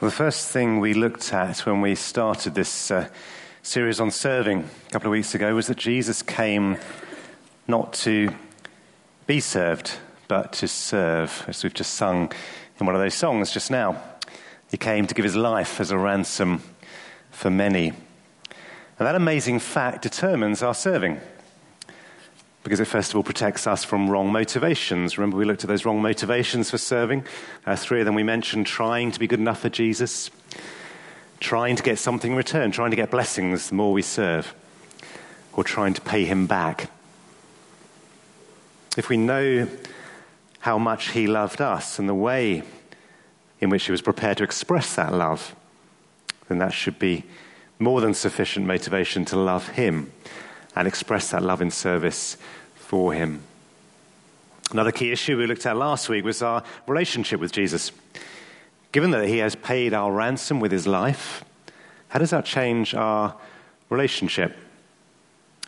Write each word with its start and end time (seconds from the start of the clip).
Well, 0.00 0.08
the 0.08 0.16
first 0.16 0.48
thing 0.48 0.80
we 0.80 0.94
looked 0.94 1.30
at 1.34 1.66
when 1.66 1.82
we 1.82 1.94
started 1.94 2.54
this 2.54 2.90
uh, 2.90 3.08
series 3.62 4.00
on 4.00 4.10
serving 4.10 4.60
a 4.86 4.90
couple 4.90 5.08
of 5.08 5.12
weeks 5.12 5.34
ago 5.34 5.54
was 5.54 5.66
that 5.66 5.76
Jesus 5.76 6.22
came 6.22 6.78
not 7.68 7.92
to 8.04 8.34
be 9.26 9.40
served, 9.40 9.98
but 10.26 10.54
to 10.54 10.68
serve, 10.68 11.44
as 11.48 11.62
we've 11.62 11.74
just 11.74 11.92
sung 11.92 12.32
in 12.78 12.86
one 12.86 12.94
of 12.94 13.00
those 13.02 13.12
songs 13.12 13.52
just 13.52 13.70
now. 13.70 14.02
He 14.70 14.78
came 14.78 15.06
to 15.06 15.14
give 15.14 15.26
his 15.26 15.36
life 15.36 15.80
as 15.80 15.90
a 15.90 15.98
ransom 15.98 16.62
for 17.30 17.50
many. 17.50 17.88
And 17.88 19.06
that 19.06 19.16
amazing 19.16 19.58
fact 19.58 20.00
determines 20.00 20.62
our 20.62 20.72
serving 20.72 21.20
because 22.62 22.80
it 22.80 22.84
first 22.84 23.10
of 23.10 23.16
all 23.16 23.22
protects 23.22 23.66
us 23.66 23.84
from 23.84 24.10
wrong 24.10 24.30
motivations. 24.30 25.16
Remember, 25.16 25.36
we 25.36 25.44
looked 25.44 25.64
at 25.64 25.68
those 25.68 25.84
wrong 25.84 26.02
motivations 26.02 26.70
for 26.70 26.78
serving. 26.78 27.24
Uh, 27.66 27.76
three 27.76 28.00
of 28.00 28.06
them 28.06 28.14
we 28.14 28.22
mentioned 28.22 28.66
trying 28.66 29.10
to 29.12 29.18
be 29.18 29.26
good 29.26 29.40
enough 29.40 29.60
for 29.60 29.70
Jesus, 29.70 30.30
trying 31.40 31.76
to 31.76 31.82
get 31.82 31.98
something 31.98 32.32
in 32.32 32.36
return, 32.36 32.70
trying 32.70 32.90
to 32.90 32.96
get 32.96 33.10
blessings 33.10 33.68
the 33.68 33.74
more 33.74 33.92
we 33.92 34.02
serve, 34.02 34.54
or 35.54 35.64
trying 35.64 35.94
to 35.94 36.00
pay 36.00 36.24
him 36.24 36.46
back. 36.46 36.90
If 38.96 39.08
we 39.08 39.16
know 39.16 39.68
how 40.60 40.76
much 40.76 41.12
he 41.12 41.26
loved 41.26 41.60
us 41.60 41.98
and 41.98 42.08
the 42.08 42.14
way 42.14 42.62
in 43.60 43.70
which 43.70 43.84
he 43.84 43.92
was 43.92 44.02
prepared 44.02 44.36
to 44.38 44.44
express 44.44 44.94
that 44.96 45.14
love, 45.14 45.54
then 46.48 46.58
that 46.58 46.72
should 46.74 46.98
be 46.98 47.24
more 47.78 48.02
than 48.02 48.12
sufficient 48.12 48.66
motivation 48.66 49.24
to 49.24 49.36
love 49.36 49.68
him 49.68 50.12
and 50.76 50.86
express 50.86 51.30
that 51.30 51.42
love 51.42 51.62
in 51.62 51.70
service 51.70 52.36
for 52.90 53.12
him. 53.12 53.40
Another 54.72 54.90
key 54.90 55.12
issue 55.12 55.38
we 55.38 55.46
looked 55.46 55.64
at 55.64 55.76
last 55.76 56.08
week 56.08 56.24
was 56.24 56.42
our 56.42 56.64
relationship 56.88 57.38
with 57.38 57.52
Jesus. 57.52 57.92
Given 58.90 59.12
that 59.12 59.28
he 59.28 59.38
has 59.38 59.54
paid 59.54 59.94
our 59.94 60.10
ransom 60.10 60.58
with 60.58 60.72
his 60.72 60.88
life, 60.88 61.44
how 62.08 62.18
does 62.18 62.30
that 62.30 62.44
change 62.44 62.92
our 62.92 63.36
relationship? 63.90 64.56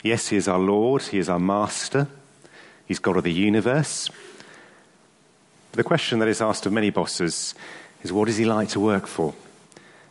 Yes, 0.01 0.27
he 0.27 0.35
is 0.35 0.49
our 0.49 0.59
Lord, 0.59 1.03
he 1.03 1.17
is 1.17 1.29
our 1.29 1.39
Master, 1.39 2.09
he's 2.87 2.99
God 2.99 3.15
of 3.15 3.23
the 3.23 3.31
universe. 3.31 4.09
But 5.71 5.77
the 5.77 5.85
question 5.85 6.19
that 6.19 6.27
is 6.27 6.41
asked 6.41 6.65
of 6.65 6.73
many 6.73 6.89
bosses 6.89 7.55
is 8.03 8.11
what 8.11 8.27
is 8.27 8.35
he 8.35 8.43
like 8.43 8.67
to 8.69 8.81
work 8.81 9.07
for? 9.07 9.33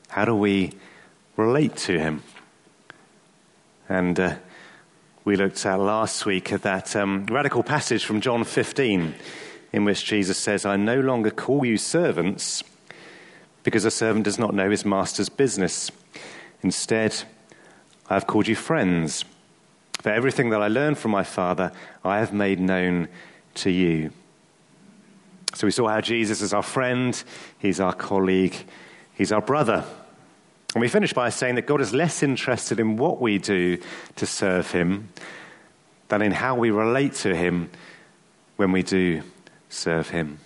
How 0.09 0.25
do 0.25 0.35
we 0.35 0.73
relate 1.37 1.77
to 1.77 1.99
him? 1.99 2.23
And 3.87 4.19
uh, 4.19 4.37
we 5.25 5.37
looked 5.37 5.65
at 5.65 5.79
last 5.79 6.27
week 6.27 6.53
at 6.53 6.63
that 6.63 6.97
um, 6.97 7.27
radical 7.27 7.63
passage 7.63 8.05
from 8.05 8.21
John 8.21 8.43
15, 8.43 9.15
in 9.73 9.85
which 9.85 10.05
Jesus 10.05 10.37
says, 10.37 10.67
I 10.67 10.77
no 10.77 10.99
longer 10.99 11.31
call 11.31 11.65
you 11.65 11.77
servants 11.77 12.65
because 13.63 13.85
a 13.85 13.91
servant 13.91 14.25
does 14.25 14.39
not 14.39 14.53
know 14.53 14.69
his 14.69 14.85
master's 14.85 15.29
business. 15.29 15.93
Instead, 16.63 17.23
I 18.11 18.15
have 18.15 18.27
called 18.27 18.49
you 18.49 18.57
friends. 18.57 19.25
For 20.01 20.11
everything 20.11 20.51
that 20.51 20.61
I 20.61 20.67
learned 20.67 20.99
from 20.99 21.13
my 21.13 21.23
Father, 21.23 21.71
I 22.05 22.19
have 22.19 22.33
made 22.33 22.59
known 22.59 23.07
to 23.55 23.71
you. 23.71 24.11
So 25.55 25.69
we 25.69 25.71
saw 25.71 25.89
how 25.89 26.01
Jesus 26.01 26.41
is 26.41 26.53
our 26.53 26.63
friend, 26.63 27.23
he's 27.59 27.79
our 27.79 27.93
colleague, 27.93 28.57
he's 29.15 29.31
our 29.31 29.43
brother. 29.43 29.85
And 30.75 30.81
we 30.81 30.89
finish 30.89 31.13
by 31.13 31.29
saying 31.29 31.57
that 31.57 31.67
God 31.67 31.81
is 31.81 31.93
less 31.93 32.23
interested 32.23 32.81
in 32.81 32.97
what 32.97 33.21
we 33.21 33.39
do 33.39 33.79
to 34.17 34.27
serve 34.27 34.71
Him 34.71 35.11
than 36.09 36.23
in 36.23 36.33
how 36.33 36.55
we 36.55 36.71
relate 36.71 37.15
to 37.17 37.35
Him 37.35 37.71
when 38.57 38.73
we 38.73 38.83
do 38.83 39.23
serve 39.69 40.09
Him. 40.09 40.39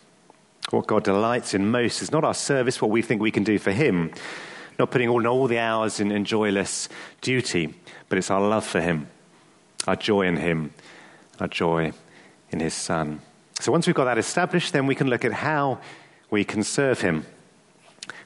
What 0.70 0.88
God 0.88 1.04
delights 1.04 1.54
in 1.54 1.70
most 1.70 2.02
is 2.02 2.10
not 2.10 2.24
our 2.24 2.34
service, 2.34 2.82
what 2.82 2.90
we 2.90 3.02
think 3.02 3.20
we 3.20 3.30
can 3.30 3.44
do 3.44 3.58
for 3.58 3.70
Him, 3.70 4.10
not 4.80 4.90
putting 4.90 5.08
all, 5.08 5.24
all 5.28 5.46
the 5.46 5.60
hours 5.60 6.00
in, 6.00 6.10
in 6.10 6.24
joyless 6.24 6.88
duty, 7.20 7.74
but 8.08 8.18
it's 8.18 8.30
our 8.30 8.40
love 8.40 8.66
for 8.66 8.80
Him, 8.80 9.06
our 9.86 9.96
joy 9.96 10.22
in 10.22 10.38
Him, 10.38 10.72
our 11.38 11.48
joy 11.48 11.92
in 12.50 12.58
His 12.58 12.74
Son. 12.74 13.20
So 13.60 13.70
once 13.70 13.86
we've 13.86 13.94
got 13.94 14.06
that 14.06 14.18
established, 14.18 14.72
then 14.72 14.86
we 14.86 14.96
can 14.96 15.08
look 15.08 15.24
at 15.24 15.32
how 15.32 15.78
we 16.30 16.42
can 16.42 16.64
serve 16.64 17.00
Him 17.00 17.24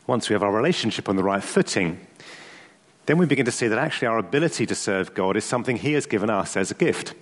once 0.06 0.28
we 0.28 0.34
have 0.34 0.42
our 0.42 0.52
relationship 0.52 1.08
on 1.08 1.16
the 1.16 1.22
right 1.22 1.42
footing, 1.42 2.06
then 3.06 3.18
we 3.18 3.26
begin 3.26 3.44
to 3.44 3.52
see 3.52 3.68
that 3.68 3.78
actually 3.78 4.08
our 4.08 4.18
ability 4.18 4.66
to 4.66 4.74
serve 4.74 5.14
God 5.14 5.36
is 5.36 5.44
something 5.44 5.76
He 5.76 5.94
has 5.94 6.06
given 6.06 6.30
us 6.30 6.56
as 6.56 6.70
a 6.70 6.74
gift. 6.74 7.14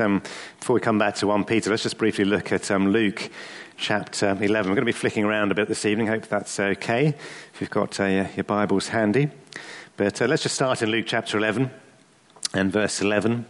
Um, 0.00 0.22
before 0.58 0.74
we 0.74 0.80
come 0.80 0.98
back 0.98 1.14
to 1.16 1.26
1 1.28 1.44
Peter, 1.44 1.70
let's 1.70 1.84
just 1.84 1.98
briefly 1.98 2.24
look 2.24 2.50
at 2.50 2.68
um, 2.70 2.88
Luke 2.88 3.30
chapter 3.76 4.30
11. 4.30 4.52
We're 4.52 4.62
going 4.62 4.76
to 4.76 4.84
be 4.84 4.92
flicking 4.92 5.24
around 5.24 5.52
a 5.52 5.54
bit 5.54 5.68
this 5.68 5.84
evening. 5.84 6.08
Hope 6.08 6.26
that's 6.26 6.58
okay 6.58 7.08
if 7.08 7.60
you've 7.60 7.70
got 7.70 8.00
uh, 8.00 8.26
your 8.34 8.44
Bibles 8.44 8.88
handy. 8.88 9.30
But 9.96 10.20
uh, 10.20 10.26
let's 10.26 10.42
just 10.42 10.56
start 10.56 10.82
in 10.82 10.90
Luke 10.90 11.04
chapter 11.06 11.38
11 11.38 11.70
and 12.54 12.72
verse 12.72 13.00
11. 13.00 13.46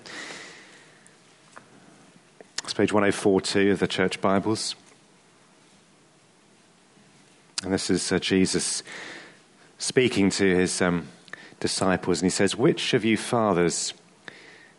It's 2.65 2.75
page 2.75 2.93
1042 2.93 3.73
of 3.73 3.79
the 3.79 3.89
church 3.89 4.21
Bibles. 4.21 4.75
And 7.63 7.73
this 7.73 7.91
is 7.91 8.13
uh, 8.13 8.19
Jesus 8.19 8.83
speaking 9.79 10.31
to 10.31 10.57
his 10.57 10.81
um, 10.81 11.09
disciples, 11.61 12.21
and 12.21 12.27
he 12.27 12.35
says, 12.35 12.57
Which 12.57 12.95
of 12.95 13.05
you 13.05 13.17
fathers, 13.17 13.95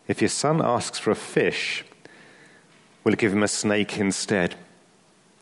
if 0.08 0.22
your 0.22 0.30
son 0.30 0.62
asks 0.62 0.98
for 0.98 1.12
a 1.12 1.16
fish, 1.16 1.84
will 3.04 3.14
give 3.14 3.34
him 3.34 3.44
a 3.44 3.48
snake 3.48 3.98
instead? 3.98 4.56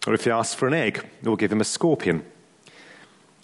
Or 0.07 0.13
if 0.13 0.23
he 0.23 0.31
asks 0.31 0.55
for 0.55 0.67
an 0.67 0.73
egg, 0.73 1.05
will 1.21 1.35
give 1.35 1.51
him 1.51 1.61
a 1.61 1.65
scorpion? 1.65 2.25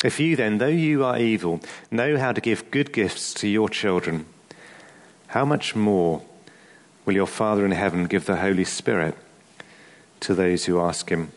If 0.03 0.19
you 0.19 0.35
then, 0.35 0.57
though 0.57 0.67
you 0.67 1.05
are 1.05 1.19
evil, 1.19 1.61
know 1.91 2.17
how 2.17 2.31
to 2.31 2.41
give 2.41 2.71
good 2.71 2.91
gifts 2.91 3.33
to 3.35 3.47
your 3.47 3.69
children, 3.69 4.25
how 5.27 5.45
much 5.45 5.75
more 5.75 6.21
will 7.05 7.13
your 7.13 7.27
Father 7.27 7.65
in 7.65 7.71
heaven 7.71 8.05
give 8.05 8.25
the 8.25 8.37
Holy 8.37 8.65
Spirit 8.65 9.15
to 10.21 10.33
those 10.33 10.65
who 10.65 10.79
ask 10.79 11.09
him? 11.09 11.31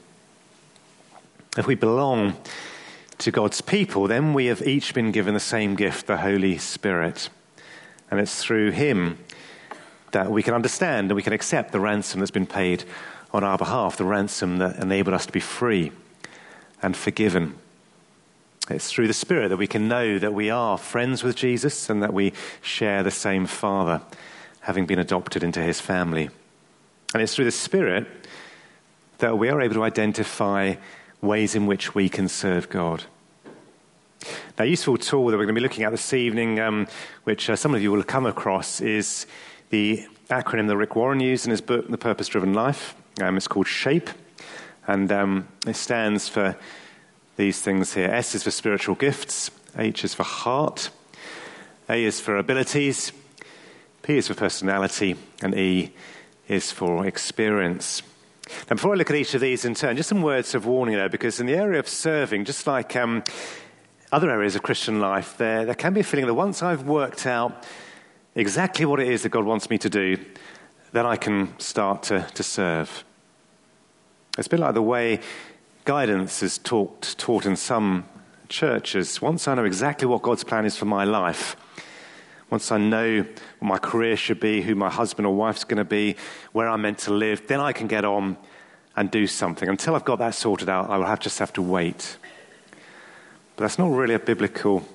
If 1.57 1.67
we 1.67 1.75
belong 1.75 2.37
to 3.19 3.31
God's 3.31 3.63
people, 3.63 4.07
then 4.07 4.35
we 4.35 4.47
have 4.47 4.61
each 4.67 4.93
been 4.93 5.11
given 5.11 5.33
the 5.33 5.41
same 5.41 5.75
gift, 5.75 6.07
the 6.07 6.19
Holy 6.19 6.59
Spirit. 6.59 7.31
And 8.11 8.21
it's 8.21 8.43
through 8.43 8.73
Him 8.73 9.19
that 10.13 10.31
we 10.31 10.43
can 10.43 10.53
understand 10.53 11.11
and 11.11 11.17
we 11.17 11.23
can 11.23 11.33
accept 11.33 11.73
the 11.73 11.81
ransom 11.81 12.21
that's 12.21 12.31
been 12.31 12.47
paid 12.47 12.85
on 13.33 13.43
our 13.43 13.57
behalf, 13.57 13.97
the 13.97 14.05
ransom 14.05 14.59
that 14.59 14.77
enabled 14.77 15.15
us 15.15 15.27
to 15.27 15.33
be 15.33 15.41
free 15.41 15.93
and 16.83 16.95
forgiven. 16.95 17.55
It's 18.69 18.91
through 18.91 19.07
the 19.07 19.15
Spirit 19.15 19.49
that 19.49 19.57
we 19.57 19.67
can 19.67 19.89
know 19.89 20.19
that 20.19 20.35
we 20.35 20.51
are 20.51 20.77
friends 20.77 21.23
with 21.23 21.37
Jesus 21.37 21.89
and 21.89 22.03
that 22.03 22.13
we 22.13 22.35
share 22.61 23.03
the 23.03 23.11
same 23.11 23.47
Father, 23.47 24.03
having 24.61 24.85
been 24.85 24.99
adopted 24.99 25.43
into 25.43 25.63
His 25.63 25.81
family. 25.81 26.29
And 27.15 27.23
it's 27.23 27.35
through 27.35 27.45
the 27.47 27.51
Spirit 27.51 28.07
that 29.19 29.39
we 29.39 29.49
are 29.49 29.63
able 29.63 29.75
to 29.75 29.85
identify 29.85 30.75
ways 31.21 31.55
in 31.55 31.67
which 31.67 31.95
we 31.95 32.09
can 32.09 32.29
serve 32.29 32.69
God. 32.69 33.05
Now, 34.59 34.65
a 34.65 34.67
useful 34.67 34.97
tool 34.97 35.27
that 35.27 35.37
we're 35.37 35.45
going 35.45 35.55
to 35.55 35.61
be 35.61 35.61
looking 35.61 35.85
at 35.85 35.91
this 35.91 36.13
evening, 36.13 36.59
um, 36.61 36.87
which 37.25 37.51
uh, 37.51 37.57
some 37.57 37.75
of 37.75 37.83
you 37.83 37.93
will 37.93 38.03
come 38.03 38.27
across, 38.27 38.81
is 38.81 39.27
the 39.71 40.07
acronym 40.31 40.67
that 40.69 40.77
Rick 40.77 40.97
Warren 40.97 41.21
used 41.21 41.45
in 41.45 41.51
his 41.51 41.61
book, 41.61 41.89
The 41.89 41.99
Purpose 41.99 42.29
Driven 42.29 42.55
Life. 42.55 42.95
Um, 43.21 43.37
it's 43.37 43.49
called 43.49 43.67
SHAPE, 43.67 44.11
and 44.87 45.11
um, 45.13 45.49
it 45.67 45.77
stands 45.77 46.29
for 46.29 46.57
these 47.37 47.61
things 47.61 47.95
here. 47.95 48.09
S 48.09 48.35
is 48.35 48.43
for 48.43 48.51
spiritual 48.51 48.95
gifts, 48.95 49.51
H 49.77 50.05
is 50.05 50.15
for 50.15 50.23
heart, 50.23 50.91
A 51.89 52.03
is 52.03 52.21
for 52.21 52.37
abilities, 52.37 53.13
P 54.03 54.17
is 54.17 54.29
for 54.29 54.35
personality, 54.35 55.17
and 55.43 55.55
E 55.55 55.93
is 56.49 56.73
for 56.73 57.07
experience. 57.07 58.03
Now, 58.69 58.77
before 58.77 58.93
I 58.93 58.97
look 58.97 59.11
at 59.11 59.17
each 59.17 59.35
of 59.35 59.41
these 59.41 59.65
in 59.65 59.75
turn, 59.75 59.97
just 59.97 60.09
some 60.09 60.23
words 60.23 60.55
of 60.55 60.67
warning 60.67 60.95
there, 60.95 61.09
because 61.09 61.41
in 61.41 61.47
the 61.47 61.55
area 61.55 61.81
of 61.81 61.89
serving, 61.89 62.45
just 62.45 62.67
like 62.67 62.95
um, 62.95 63.25
other 64.13 64.31
areas 64.31 64.55
of 64.55 64.63
Christian 64.63 65.01
life, 65.01 65.37
there, 65.37 65.65
there 65.65 65.75
can 65.75 65.93
be 65.93 66.01
a 66.01 66.05
feeling 66.05 66.27
that 66.27 66.35
once 66.35 66.63
I've 66.63 66.85
worked 66.85 67.27
out 67.27 67.65
exactly 68.35 68.85
what 68.85 69.01
it 69.01 69.09
is 69.09 69.23
that 69.23 69.31
God 69.31 69.45
wants 69.45 69.69
me 69.69 69.79
to 69.79 69.91
do, 69.91 70.17
then 70.93 71.07
I 71.07 71.17
can 71.17 71.59
start 71.59 72.05
to, 72.05 72.27
to 72.35 72.43
serve. 72.43 73.05
It's 74.39 74.47
a 74.47 74.51
bit 74.51 74.61
like 74.61 74.75
the 74.75 74.83
way 74.83 75.21
guidance 75.85 76.43
is 76.43 76.59
taught, 76.59 77.15
taught 77.19 77.47
in 77.47 77.57
some 77.57 78.05
churches. 78.49 79.21
Once 79.21 79.49
I 79.49 79.55
know 79.55 79.65
exactly 79.65 80.07
what 80.07 80.23
God's 80.23 80.45
plan 80.45 80.67
is 80.67 80.77
for 80.77 80.85
my 80.85 81.05
life, 81.05 81.57
once 82.51 82.71
I 82.71 82.79
know 82.79 83.23
what 83.59 83.69
my 83.69 83.79
career 83.79 84.17
should 84.17 84.41
be, 84.41 84.63
who 84.63 84.75
my 84.75 84.91
husband 84.91 85.27
or 85.27 85.35
wife's 85.35 85.65
going 85.65 85.79
to 85.79 85.85
be, 85.85 86.17
where 86.53 86.69
I'm 86.69 86.83
meant 86.83 86.99
to 86.99 87.13
live, 87.13 87.47
then 87.49 87.61
I 87.61 87.73
can 87.73 87.87
get 87.87 88.05
on 88.05 88.37
and 88.97 89.11
do 89.11 89.27
something. 89.27 89.69
Until 89.69 89.95
I've 89.95 90.05
got 90.05 90.19
that 90.21 90.35
sorted 90.35 90.69
out, 90.69 90.89
I 90.89 90.97
will 90.97 91.07
have, 91.07 91.21
just 91.21 91.39
have 91.39 91.53
to 91.55 91.63
wait. 91.63 92.17
But 93.57 93.65
that's 93.65 93.79
not 93.79 93.91
really 93.91 94.15
a 94.15 94.19
biblical 94.19 94.87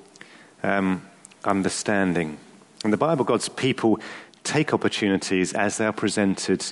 um, 0.64 1.06
understanding. 1.44 2.38
In 2.84 2.92
the 2.92 2.98
Bible, 2.98 3.26
God's 3.26 3.50
people 3.50 4.00
take 4.44 4.74
opportunities 4.74 5.54
as 5.54 5.78
they 5.78 5.86
are 5.86 5.94
presented 5.94 6.66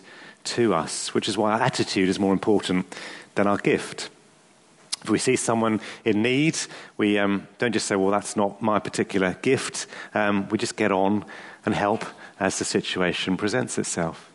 to 0.44 0.74
us, 0.74 1.14
which 1.14 1.28
is 1.28 1.38
why 1.38 1.52
our 1.52 1.62
attitude 1.62 2.10
is 2.10 2.20
more 2.20 2.34
important 2.34 2.96
than 3.36 3.48
our 3.48 3.58
gift. 3.58 4.10
If 5.04 5.10
we 5.10 5.20
see 5.20 5.36
someone 5.36 5.80
in 6.04 6.22
need, 6.22 6.58
we 6.98 7.18
um, 7.18 7.48
don't 7.58 7.72
just 7.72 7.88
say, 7.88 7.96
well, 7.96 8.12
that's 8.12 8.36
not 8.36 8.62
my 8.62 8.80
particular 8.80 9.38
gift. 9.42 9.88
Um, 10.14 10.50
we 10.50 10.58
just 10.58 10.76
get 10.76 10.92
on 10.92 11.26
and 11.66 11.74
help 11.74 12.06
as 12.40 12.60
the 12.60 12.66
situation 12.66 13.38
presents 13.38 13.78
itself. 13.78 14.30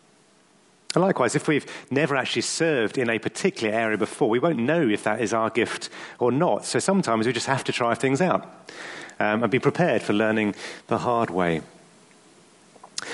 And 0.95 1.03
likewise, 1.03 1.35
if 1.35 1.47
we've 1.47 1.65
never 1.91 2.15
actually 2.15 2.43
served 2.43 2.97
in 2.97 3.09
a 3.09 3.19
particular 3.19 3.73
area 3.73 3.97
before, 3.97 4.29
we 4.29 4.39
won't 4.39 4.59
know 4.59 4.87
if 4.87 5.03
that 5.03 5.21
is 5.21 5.33
our 5.33 5.49
gift 5.49 5.89
or 6.19 6.31
not. 6.31 6.65
So 6.65 6.79
sometimes 6.79 7.27
we 7.27 7.33
just 7.33 7.47
have 7.47 7.65
to 7.65 7.73
try 7.73 7.95
things 7.95 8.21
out 8.21 8.43
um, 9.19 9.43
and 9.43 9.51
be 9.51 9.59
prepared 9.59 10.01
for 10.01 10.13
learning 10.13 10.55
the 10.87 10.99
hard 10.99 11.29
way. 11.29 11.61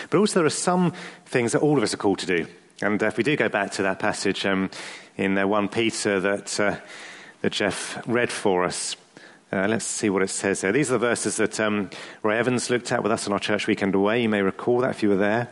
But 0.09 0.19
also, 0.19 0.39
there 0.39 0.45
are 0.45 0.51
some 0.51 0.93
things 1.25 1.53
that 1.53 1.61
all 1.61 1.77
of 1.77 1.83
us 1.83 1.93
are 1.93 1.97
called 1.97 2.19
to 2.19 2.25
do. 2.25 2.47
And 2.81 3.01
if 3.01 3.17
we 3.17 3.23
do 3.23 3.35
go 3.35 3.49
back 3.49 3.71
to 3.71 3.83
that 3.83 3.99
passage 3.99 4.45
um, 4.45 4.69
in 5.17 5.37
uh, 5.37 5.47
1 5.47 5.69
Peter 5.69 6.19
that, 6.19 6.59
uh, 6.59 6.77
that 7.41 7.51
Jeff 7.51 8.01
read 8.07 8.31
for 8.31 8.63
us, 8.63 8.95
uh, 9.51 9.67
let's 9.67 9.85
see 9.85 10.09
what 10.09 10.21
it 10.21 10.29
says 10.29 10.61
there. 10.61 10.71
These 10.71 10.89
are 10.89 10.93
the 10.93 11.07
verses 11.07 11.37
that 11.37 11.59
um, 11.59 11.89
Ray 12.23 12.37
Evans 12.37 12.69
looked 12.69 12.91
at 12.91 13.03
with 13.03 13.11
us 13.11 13.27
on 13.27 13.33
our 13.33 13.39
church 13.39 13.67
weekend 13.67 13.95
away. 13.95 14.21
You 14.21 14.29
may 14.29 14.41
recall 14.41 14.79
that 14.79 14.91
if 14.91 15.03
you 15.03 15.09
were 15.09 15.17
there. 15.17 15.49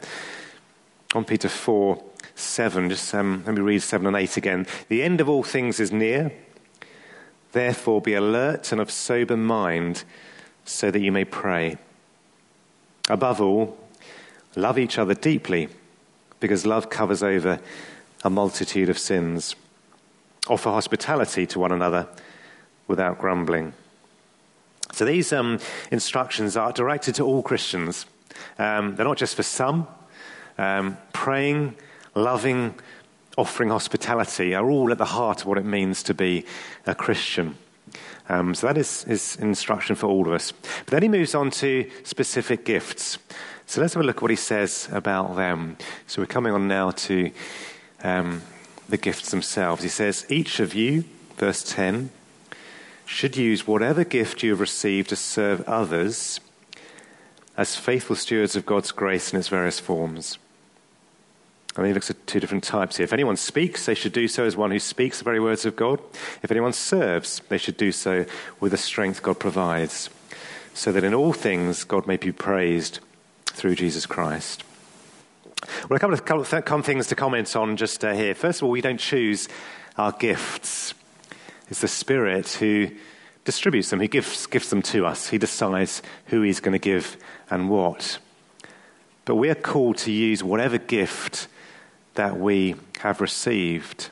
1 1.12 1.26
Peter 1.26 1.50
4 1.50 2.02
7, 2.36 2.90
just 2.90 3.14
um, 3.14 3.44
let 3.46 3.54
me 3.56 3.62
read 3.62 3.82
7 3.82 4.08
and 4.08 4.16
8 4.16 4.38
again. 4.38 4.66
The 4.88 5.04
end 5.04 5.20
of 5.20 5.28
all 5.28 5.44
things 5.44 5.80
is 5.80 5.92
near. 5.92 6.32
Therefore, 7.52 8.00
be 8.00 8.14
alert 8.14 8.72
and 8.72 8.80
of 8.80 8.92
sober 8.92 9.36
mind 9.36 10.04
so 10.64 10.92
that 10.92 11.02
you 11.02 11.12
may 11.12 11.26
pray. 11.26 11.78
Above 13.10 13.42
all, 13.42 13.78
love 14.56 14.78
each 14.78 14.98
other 14.98 15.16
deeply 15.16 15.68
because 16.40 16.66
love 16.66 16.90
covers 16.90 17.24
over 17.24 17.60
a 18.24 18.30
multitude 18.30 18.88
of 18.90 19.00
sins. 19.00 19.56
Offer 20.50 20.72
hospitality 20.72 21.46
to 21.48 21.60
one 21.60 21.72
another 21.72 22.08
without 22.88 23.20
grumbling. 23.20 23.74
So 24.92 25.06
these 25.06 25.32
um, 25.32 25.60
instructions 25.92 26.58
are 26.58 26.74
directed 26.74 27.16
to 27.16 27.24
all 27.24 27.44
Christians. 27.44 28.06
Um, 28.58 28.96
they're 28.96 29.06
not 29.06 29.18
just 29.18 29.36
for 29.36 29.44
some. 29.44 29.88
Um, 30.58 30.98
praying, 31.14 31.76
loving, 32.16 32.76
offering 33.38 33.70
hospitality 33.70 34.56
are 34.56 34.70
all 34.70 34.92
at 34.92 34.98
the 34.98 35.06
heart 35.06 35.42
of 35.42 35.48
what 35.48 35.58
it 35.58 35.66
means 35.66 36.04
to 36.04 36.14
be 36.14 36.46
a 36.86 36.96
Christian. 36.96 37.56
Um, 38.28 38.54
so 38.54 38.68
that 38.68 38.78
is, 38.78 39.06
is 39.06 39.38
instruction 39.38 39.96
for 39.96 40.08
all 40.08 40.28
of 40.28 40.34
us. 40.34 40.52
But 40.52 40.88
then 40.88 41.04
he 41.04 41.10
moves 41.10 41.34
on 41.34 41.50
to 41.52 41.90
specific 42.04 42.66
gifts. 42.66 43.18
So 43.66 43.82
let's 43.82 43.94
have 43.94 44.04
a 44.04 44.06
look 44.06 44.18
at 44.18 44.22
what 44.22 44.32
he 44.32 44.38
says 44.38 44.90
about 44.92 45.36
them. 45.36 45.78
So 46.08 46.22
we're 46.22 46.28
coming 46.28 46.54
on 46.54 46.68
now 46.68 46.92
to 46.92 47.32
um, 48.04 48.42
the 48.90 48.98
gifts 48.98 49.32
themselves. 49.32 49.84
He 49.84 49.90
says, 49.90 50.26
Each 50.30 50.60
of 50.60 50.74
you, 50.74 51.06
verse 51.38 51.64
10, 51.64 52.10
should 53.06 53.38
use 53.38 53.66
whatever 53.66 54.04
gift 54.04 54.44
you 54.44 54.52
have 54.52 54.60
received 54.60 55.10
to 55.10 55.16
serve 55.16 55.68
others 55.68 56.40
as 57.58 57.76
faithful 57.76 58.16
stewards 58.16 58.56
of 58.56 58.66
God's 58.66 58.92
grace 58.92 59.34
in 59.34 59.40
its 59.40 59.48
various 59.48 59.80
forms. 59.80 60.38
And 61.76 61.86
he 61.86 61.94
looks 61.94 62.10
at 62.10 62.28
two 62.28 62.40
different 62.40 62.64
types 62.64 62.98
here. 62.98 63.04
If 63.04 63.14
anyone 63.14 63.38
speaks, 63.38 63.86
they 63.86 63.94
should 63.94 64.14
do 64.14 64.28
so 64.28 64.44
as 64.46 64.58
one 64.58 64.72
who 64.72 64.80
speaks 64.80 65.20
the 65.20 65.24
very 65.24 65.40
words 65.40 65.66
of 65.66 65.76
God. 65.76 66.00
If 66.44 66.52
anyone 66.52 66.74
serves, 66.74 67.42
they 67.50 67.58
should 67.58 67.78
do 67.78 67.92
so 67.92 68.26
with 68.60 68.72
the 68.72 68.78
strength 68.78 69.22
God 69.22 69.40
provides, 69.40 70.10
so 70.74 70.92
that 70.92 71.04
in 71.04 71.14
all 71.14 71.34
things 71.34 71.84
God 71.84 72.08
may 72.08 72.18
be 72.18 72.32
praised 72.32 73.00
through 73.46 73.76
Jesus 73.76 74.06
Christ. 74.06 74.64
Well, 75.90 75.98
a 75.98 76.00
couple 76.00 76.14
of, 76.14 76.26
couple 76.26 76.42
of 76.42 76.50
th- 76.50 76.86
things 76.86 77.08
to 77.08 77.16
comment 77.16 77.56
on 77.56 77.76
just 77.76 78.06
uh, 78.06 78.14
here. 78.14 78.34
First 78.34 78.60
of 78.60 78.64
all, 78.64 78.70
we 78.70 78.82
don't 78.82 79.00
choose 79.00 79.50
our 79.98 80.12
gifts. 80.14 80.94
It's 81.70 81.82
the 81.82 81.88
Spirit 81.88 82.48
who 82.54 82.90
distributes 83.44 83.90
them, 83.90 84.00
He 84.00 84.08
gives, 84.08 84.48
gives 84.48 84.70
them 84.70 84.82
to 84.84 85.06
us. 85.06 85.30
He 85.30 85.38
decides 85.38 86.02
who 86.28 86.42
He's 86.42 86.60
going 86.60 86.74
to 86.74 86.80
give 86.80 87.18
and 87.50 87.70
what. 87.70 88.20
But 89.26 89.36
we 89.36 89.50
are 89.50 89.56
called 89.56 89.98
to 89.98 90.12
use 90.12 90.44
whatever 90.44 90.78
gift 90.78 91.48
that 92.16 92.40
we 92.40 92.76
have 93.00 93.22
received. 93.22 94.10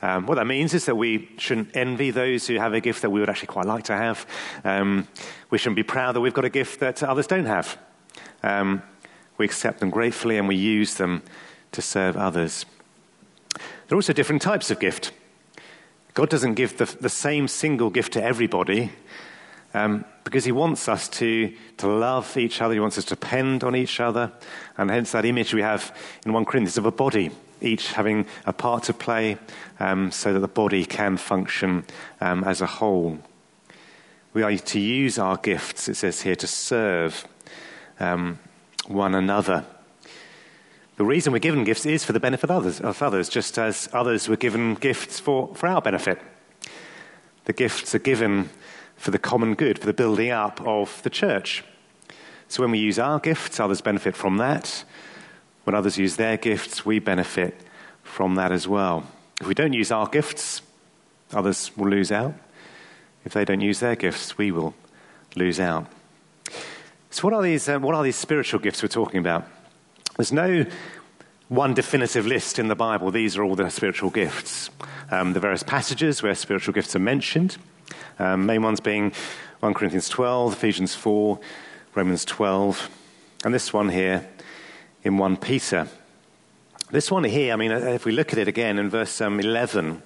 Um, 0.00 0.26
what 0.26 0.36
that 0.36 0.46
means 0.46 0.74
is 0.74 0.86
that 0.86 0.96
we 0.96 1.28
shouldn't 1.38 1.76
envy 1.76 2.10
those 2.10 2.46
who 2.46 2.54
have 2.56 2.72
a 2.72 2.80
gift 2.80 3.02
that 3.02 3.10
we 3.10 3.20
would 3.20 3.28
actually 3.28 3.48
quite 3.48 3.66
like 3.66 3.84
to 3.84 3.96
have. 3.96 4.26
Um, 4.64 5.08
we 5.50 5.58
shouldn't 5.58 5.76
be 5.76 5.82
proud 5.82 6.14
that 6.14 6.20
we've 6.20 6.34
got 6.34 6.44
a 6.44 6.50
gift 6.50 6.80
that 6.80 7.02
others 7.02 7.26
don't 7.26 7.46
have. 7.46 7.76
Um, 8.42 8.82
we 9.38 9.44
accept 9.44 9.80
them 9.80 9.90
gratefully 9.90 10.36
and 10.36 10.48
we 10.48 10.56
use 10.56 10.94
them 10.94 11.22
to 11.72 11.80
serve 11.80 12.16
others. 12.16 12.66
There 13.54 13.94
are 13.94 13.96
also 13.96 14.12
different 14.12 14.42
types 14.42 14.70
of 14.70 14.80
gift. 14.80 15.12
God 16.14 16.28
doesn't 16.28 16.54
give 16.54 16.76
the, 16.76 16.84
the 17.00 17.08
same 17.08 17.48
single 17.48 17.90
gift 17.90 18.12
to 18.14 18.22
everybody 18.22 18.92
um, 19.72 20.04
because 20.24 20.44
He 20.44 20.52
wants 20.52 20.88
us 20.88 21.08
to, 21.10 21.54
to 21.76 21.86
love 21.86 22.36
each 22.36 22.60
other. 22.60 22.74
He 22.74 22.80
wants 22.80 22.98
us 22.98 23.04
to 23.04 23.14
depend 23.14 23.62
on 23.62 23.76
each 23.76 24.00
other. 24.00 24.32
And 24.76 24.90
hence 24.90 25.12
that 25.12 25.24
image 25.24 25.54
we 25.54 25.62
have 25.62 25.96
in 26.26 26.32
1 26.32 26.44
Corinthians 26.44 26.76
of 26.76 26.86
a 26.86 26.90
body, 26.90 27.30
each 27.60 27.92
having 27.92 28.26
a 28.46 28.52
part 28.52 28.82
to 28.84 28.92
play 28.92 29.38
um, 29.78 30.10
so 30.10 30.32
that 30.32 30.40
the 30.40 30.48
body 30.48 30.84
can 30.84 31.16
function 31.16 31.84
um, 32.20 32.44
as 32.44 32.60
a 32.60 32.66
whole. 32.66 33.18
We 34.34 34.42
are 34.42 34.56
to 34.56 34.80
use 34.80 35.18
our 35.18 35.36
gifts, 35.36 35.88
it 35.88 35.94
says 35.94 36.22
here, 36.22 36.36
to 36.36 36.46
serve 36.46 37.26
um, 38.00 38.38
one 38.88 39.14
another. 39.14 39.64
The 40.96 41.04
reason 41.04 41.32
we're 41.32 41.38
given 41.38 41.62
gifts 41.62 41.86
is 41.86 42.04
for 42.04 42.12
the 42.12 42.20
benefit 42.20 42.50
of 42.50 42.56
others, 42.56 42.80
of 42.80 43.00
others, 43.02 43.28
just 43.28 43.56
as 43.58 43.88
others 43.92 44.28
were 44.28 44.36
given 44.36 44.74
gifts 44.74 45.20
for, 45.20 45.54
for 45.54 45.68
our 45.68 45.80
benefit. 45.80 46.20
The 47.44 47.52
gifts 47.52 47.94
are 47.94 48.00
given 48.00 48.50
for 48.96 49.12
the 49.12 49.18
common 49.18 49.54
good, 49.54 49.78
for 49.78 49.86
the 49.86 49.92
building 49.92 50.30
up 50.30 50.60
of 50.66 51.00
the 51.04 51.10
church. 51.10 51.62
So 52.48 52.62
when 52.62 52.72
we 52.72 52.78
use 52.78 52.98
our 52.98 53.20
gifts, 53.20 53.60
others 53.60 53.80
benefit 53.80 54.16
from 54.16 54.38
that. 54.38 54.84
When 55.64 55.74
others 55.74 55.98
use 55.98 56.16
their 56.16 56.36
gifts, 56.36 56.84
we 56.84 56.98
benefit 56.98 57.60
from 58.02 58.34
that 58.34 58.50
as 58.50 58.66
well. 58.66 59.06
If 59.40 59.46
we 59.46 59.54
don't 59.54 59.74
use 59.74 59.92
our 59.92 60.08
gifts, 60.08 60.62
others 61.32 61.76
will 61.76 61.90
lose 61.90 62.10
out. 62.10 62.34
If 63.24 63.34
they 63.34 63.44
don't 63.44 63.60
use 63.60 63.80
their 63.80 63.94
gifts, 63.94 64.36
we 64.36 64.50
will 64.50 64.74
lose 65.36 65.60
out. 65.60 65.86
So, 67.10 67.22
what 67.26 67.32
are 67.32 67.42
these, 67.42 67.68
uh, 67.68 67.78
what 67.78 67.94
are 67.94 68.02
these 68.02 68.16
spiritual 68.16 68.60
gifts 68.60 68.82
we're 68.82 68.88
talking 68.88 69.18
about? 69.18 69.46
There's 70.16 70.32
no 70.32 70.66
one 71.48 71.72
definitive 71.72 72.26
list 72.26 72.58
in 72.58 72.68
the 72.68 72.74
Bible. 72.74 73.10
These 73.10 73.36
are 73.38 73.42
all 73.42 73.54
the 73.56 73.70
spiritual 73.70 74.10
gifts. 74.10 74.68
Um, 75.10 75.32
the 75.32 75.40
various 75.40 75.62
passages 75.62 76.22
where 76.22 76.34
spiritual 76.34 76.74
gifts 76.74 76.94
are 76.94 76.98
mentioned, 77.00 77.56
um, 78.18 78.44
main 78.44 78.62
ones 78.62 78.80
being 78.80 79.12
1 79.60 79.72
Corinthians 79.72 80.10
12, 80.10 80.52
Ephesians 80.52 80.94
4, 80.94 81.40
Romans 81.94 82.26
12, 82.26 82.90
and 83.44 83.54
this 83.54 83.72
one 83.72 83.88
here 83.88 84.28
in 85.02 85.16
1 85.16 85.38
Peter. 85.38 85.88
This 86.90 87.10
one 87.10 87.24
here, 87.24 87.54
I 87.54 87.56
mean, 87.56 87.70
if 87.70 88.04
we 88.04 88.12
look 88.12 88.34
at 88.34 88.38
it 88.38 88.48
again 88.48 88.78
in 88.78 88.90
verse 88.90 89.18
um, 89.22 89.40
11, 89.40 90.02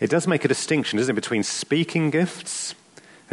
it 0.00 0.10
does 0.10 0.26
make 0.26 0.44
a 0.44 0.48
distinction, 0.48 0.98
doesn't 0.98 1.12
it, 1.12 1.14
between 1.14 1.44
speaking 1.44 2.10
gifts 2.10 2.74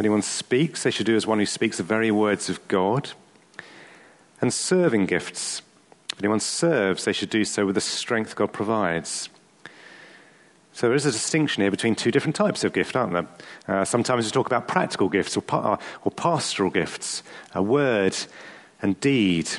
anyone 0.00 0.22
speaks, 0.22 0.82
they 0.82 0.90
should 0.90 1.06
do 1.06 1.16
as 1.16 1.26
one 1.26 1.38
who 1.38 1.46
speaks 1.46 1.76
the 1.76 1.82
very 1.82 2.10
words 2.10 2.48
of 2.48 2.66
God. 2.68 3.10
And 4.40 4.54
serving 4.54 5.06
gifts. 5.06 5.62
If 6.12 6.20
anyone 6.20 6.40
serves, 6.40 7.04
they 7.04 7.12
should 7.12 7.30
do 7.30 7.44
so 7.44 7.66
with 7.66 7.74
the 7.74 7.80
strength 7.80 8.36
God 8.36 8.52
provides. 8.52 9.28
So 10.72 10.86
there 10.86 10.94
is 10.94 11.06
a 11.06 11.10
distinction 11.10 11.62
here 11.62 11.72
between 11.72 11.96
two 11.96 12.12
different 12.12 12.36
types 12.36 12.62
of 12.62 12.72
gift, 12.72 12.94
aren't 12.94 13.12
there? 13.12 13.26
Uh, 13.66 13.84
sometimes 13.84 14.24
we 14.24 14.30
talk 14.30 14.46
about 14.46 14.68
practical 14.68 15.08
gifts 15.08 15.36
or, 15.36 15.40
pa- 15.40 15.78
or 16.04 16.12
pastoral 16.12 16.70
gifts, 16.70 17.24
a 17.52 17.60
word 17.60 18.16
and 18.80 19.00
deed. 19.00 19.50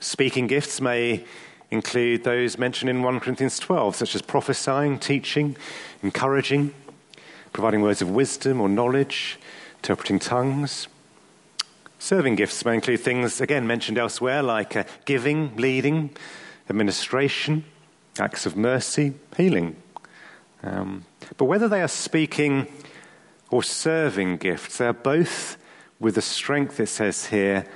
Speaking 0.00 0.46
gifts 0.46 0.82
may 0.82 1.24
include 1.70 2.24
those 2.24 2.58
mentioned 2.58 2.90
in 2.90 3.02
1 3.02 3.20
Corinthians 3.20 3.58
12, 3.58 3.96
such 3.96 4.14
as 4.14 4.20
prophesying, 4.20 4.98
teaching, 4.98 5.56
encouraging, 6.02 6.74
providing 7.54 7.80
words 7.80 8.02
of 8.02 8.10
wisdom 8.10 8.60
or 8.60 8.68
knowledge, 8.68 9.38
interpreting 9.76 10.18
tongues. 10.18 10.88
Serving 11.98 12.34
gifts 12.34 12.64
may 12.64 12.74
include 12.74 13.00
things, 13.00 13.40
again, 13.40 13.66
mentioned 13.66 13.96
elsewhere, 13.96 14.42
like 14.42 14.76
uh, 14.76 14.84
giving, 15.06 15.56
leading, 15.56 16.10
administration, 16.68 17.64
acts 18.18 18.44
of 18.44 18.56
mercy, 18.56 19.14
healing. 19.36 19.76
Um, 20.62 21.06
but 21.36 21.44
whether 21.44 21.68
they 21.68 21.80
are 21.80 21.88
speaking 21.88 22.66
or 23.50 23.62
serving 23.62 24.38
gifts, 24.38 24.78
they 24.78 24.86
are 24.86 24.92
both 24.92 25.56
with 26.00 26.16
the 26.16 26.22
strength, 26.22 26.80
it 26.80 26.88
says 26.88 27.26
here, 27.26 27.66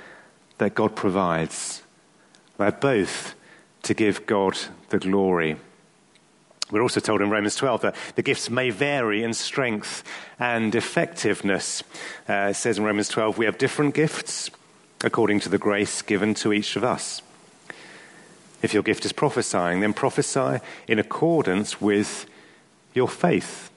that 0.57 0.75
God 0.75 0.95
provides. 0.95 1.83
They're 2.57 2.71
both 2.71 3.33
to 3.83 3.93
give 3.93 4.25
God 4.25 4.57
the 4.89 4.99
glory. 4.99 5.55
We're 6.71 6.81
also 6.81 6.99
told 6.99 7.21
in 7.21 7.29
Romans 7.29 7.55
12 7.55 7.81
that 7.81 7.95
the 8.15 8.21
gifts 8.21 8.49
may 8.49 8.69
vary 8.69 9.23
in 9.23 9.33
strength 9.33 10.03
and 10.39 10.73
effectiveness. 10.75 11.83
Uh, 12.27 12.49
it 12.51 12.55
says 12.55 12.77
in 12.77 12.83
Romans 12.83 13.07
12, 13.07 13.37
we 13.37 13.45
have 13.45 13.57
different 13.57 13.95
gifts 13.95 14.51
according 15.03 15.39
to 15.41 15.49
the 15.49 15.57
grace 15.57 16.01
given 16.01 16.33
to 16.35 16.53
each 16.53 16.75
of 16.75 16.83
us. 16.83 17.21
If 18.61 18.73
your 18.73 18.83
gift 18.83 19.05
is 19.05 19.13
prophesying, 19.13 19.79
then 19.79 19.93
prophesy 19.93 20.59
in 20.87 20.99
accordance 20.99 21.81
with 21.81 22.27
your 22.93 23.07
faith. 23.07 23.71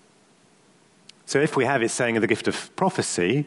So 1.25 1.41
if 1.41 1.57
we 1.57 1.65
have 1.65 1.83
it 1.83 1.91
saying 1.91 2.17
of 2.17 2.21
the 2.21 2.27
gift 2.27 2.49
of 2.49 2.75
prophecy, 2.77 3.47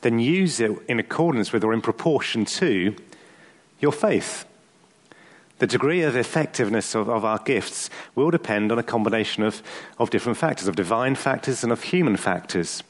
then 0.00 0.18
use 0.18 0.60
it 0.60 0.70
in 0.88 1.00
accordance 1.00 1.52
with 1.52 1.64
or 1.64 1.74
in 1.74 1.82
proportion 1.82 2.44
to 2.44 2.94
your 3.80 3.92
faith. 3.92 4.44
The 5.58 5.66
degree 5.66 6.02
of 6.02 6.14
effectiveness 6.14 6.94
of, 6.94 7.08
of, 7.08 7.24
our 7.24 7.38
gifts 7.38 7.90
will 8.14 8.30
depend 8.30 8.70
on 8.70 8.78
a 8.78 8.82
combination 8.82 9.42
of, 9.42 9.62
of 9.98 10.10
different 10.10 10.38
factors, 10.38 10.68
of 10.68 10.76
divine 10.76 11.16
factors 11.16 11.64
and 11.64 11.72
of 11.72 11.82
human 11.82 12.16
factors. 12.16 12.82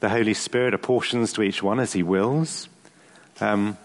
The 0.00 0.08
Holy 0.08 0.34
Spirit 0.34 0.74
apportions 0.74 1.32
to 1.34 1.42
each 1.42 1.62
one 1.62 1.78
as 1.78 1.92
He 1.92 2.02
wills. 2.02 2.68
Um, 3.40 3.78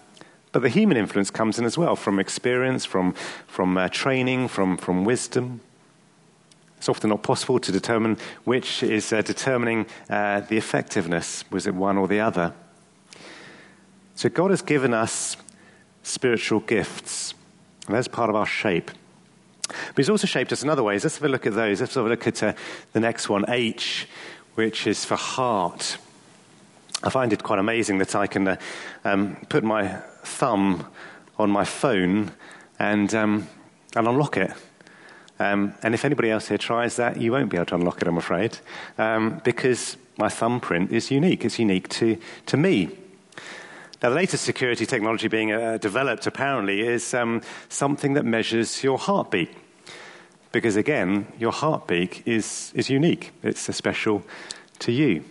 but 0.50 0.62
the 0.62 0.68
human 0.68 0.96
influence 0.96 1.30
comes 1.30 1.58
in 1.58 1.64
as 1.64 1.78
well 1.78 1.96
from 1.96 2.18
experience, 2.18 2.84
from, 2.84 3.14
from 3.46 3.78
uh, 3.78 3.88
training, 3.88 4.48
from, 4.48 4.76
from 4.76 5.04
wisdom. 5.04 5.60
It's 6.76 6.88
often 6.88 7.10
not 7.10 7.22
possible 7.22 7.60
to 7.60 7.72
determine 7.72 8.18
which 8.44 8.82
is 8.82 9.12
uh, 9.12 9.22
determining 9.22 9.86
uh, 10.10 10.40
the 10.40 10.56
effectiveness. 10.56 11.44
Was 11.50 11.66
it 11.66 11.74
one 11.74 11.96
or 11.96 12.08
the 12.08 12.20
other? 12.20 12.52
So 14.16 14.28
God 14.28 14.50
has 14.50 14.62
given 14.62 14.92
us 14.92 15.36
spiritual 16.02 16.60
gifts, 16.60 17.34
and 17.86 17.96
that's 17.96 18.08
part 18.08 18.30
of 18.30 18.36
our 18.36 18.46
shape. 18.46 18.90
But 19.68 19.96
He's 19.96 20.10
also 20.10 20.26
shaped 20.26 20.52
us 20.52 20.62
in 20.62 20.68
other 20.68 20.82
ways. 20.82 21.04
Let's 21.04 21.16
have 21.16 21.24
a 21.24 21.28
look 21.28 21.46
at 21.46 21.54
those. 21.54 21.80
Let's 21.80 21.94
have 21.94 22.06
a 22.06 22.08
look 22.08 22.26
at 22.26 22.42
uh, 22.42 22.52
the 22.92 23.00
next 23.00 23.28
one, 23.28 23.44
H, 23.48 24.06
which 24.54 24.86
is 24.86 25.04
for 25.04 25.16
heart. 25.16 25.98
I 27.02 27.10
find 27.10 27.32
it 27.32 27.42
quite 27.42 27.58
amazing 27.58 27.98
that 27.98 28.14
I 28.14 28.26
can 28.26 28.48
uh, 28.48 28.56
um, 29.04 29.36
put 29.48 29.64
my 29.64 29.88
thumb 30.22 30.86
on 31.38 31.50
my 31.50 31.64
phone 31.64 32.32
and, 32.78 33.12
um, 33.14 33.48
and 33.96 34.06
unlock 34.06 34.36
it. 34.36 34.52
Um, 35.40 35.74
and 35.82 35.94
if 35.94 36.04
anybody 36.04 36.30
else 36.30 36.48
here 36.48 36.58
tries 36.58 36.96
that, 36.96 37.20
you 37.20 37.32
won't 37.32 37.50
be 37.50 37.56
able 37.56 37.66
to 37.66 37.74
unlock 37.74 38.00
it, 38.00 38.06
I'm 38.06 38.18
afraid, 38.18 38.58
um, 38.98 39.40
because 39.42 39.96
my 40.16 40.28
thumbprint 40.28 40.92
is 40.92 41.10
unique. 41.10 41.44
It's 41.44 41.58
unique 41.58 41.88
to, 41.90 42.18
to 42.46 42.56
me. 42.56 42.90
The 44.02 44.10
latest 44.10 44.42
security 44.42 44.84
technology 44.84 45.28
being 45.28 45.52
uh, 45.52 45.78
developed 45.78 46.26
apparently 46.26 46.80
is 46.80 47.14
um, 47.14 47.40
something 47.68 48.14
that 48.14 48.24
measures 48.24 48.82
your 48.82 48.98
heartbeat. 48.98 49.48
Because 50.50 50.74
again, 50.74 51.28
your 51.38 51.52
heartbeat 51.52 52.26
is, 52.26 52.72
is 52.74 52.90
unique, 52.90 53.30
it's 53.44 53.68
a 53.68 53.72
special 53.72 54.24
to 54.80 54.90
you. 54.90 55.22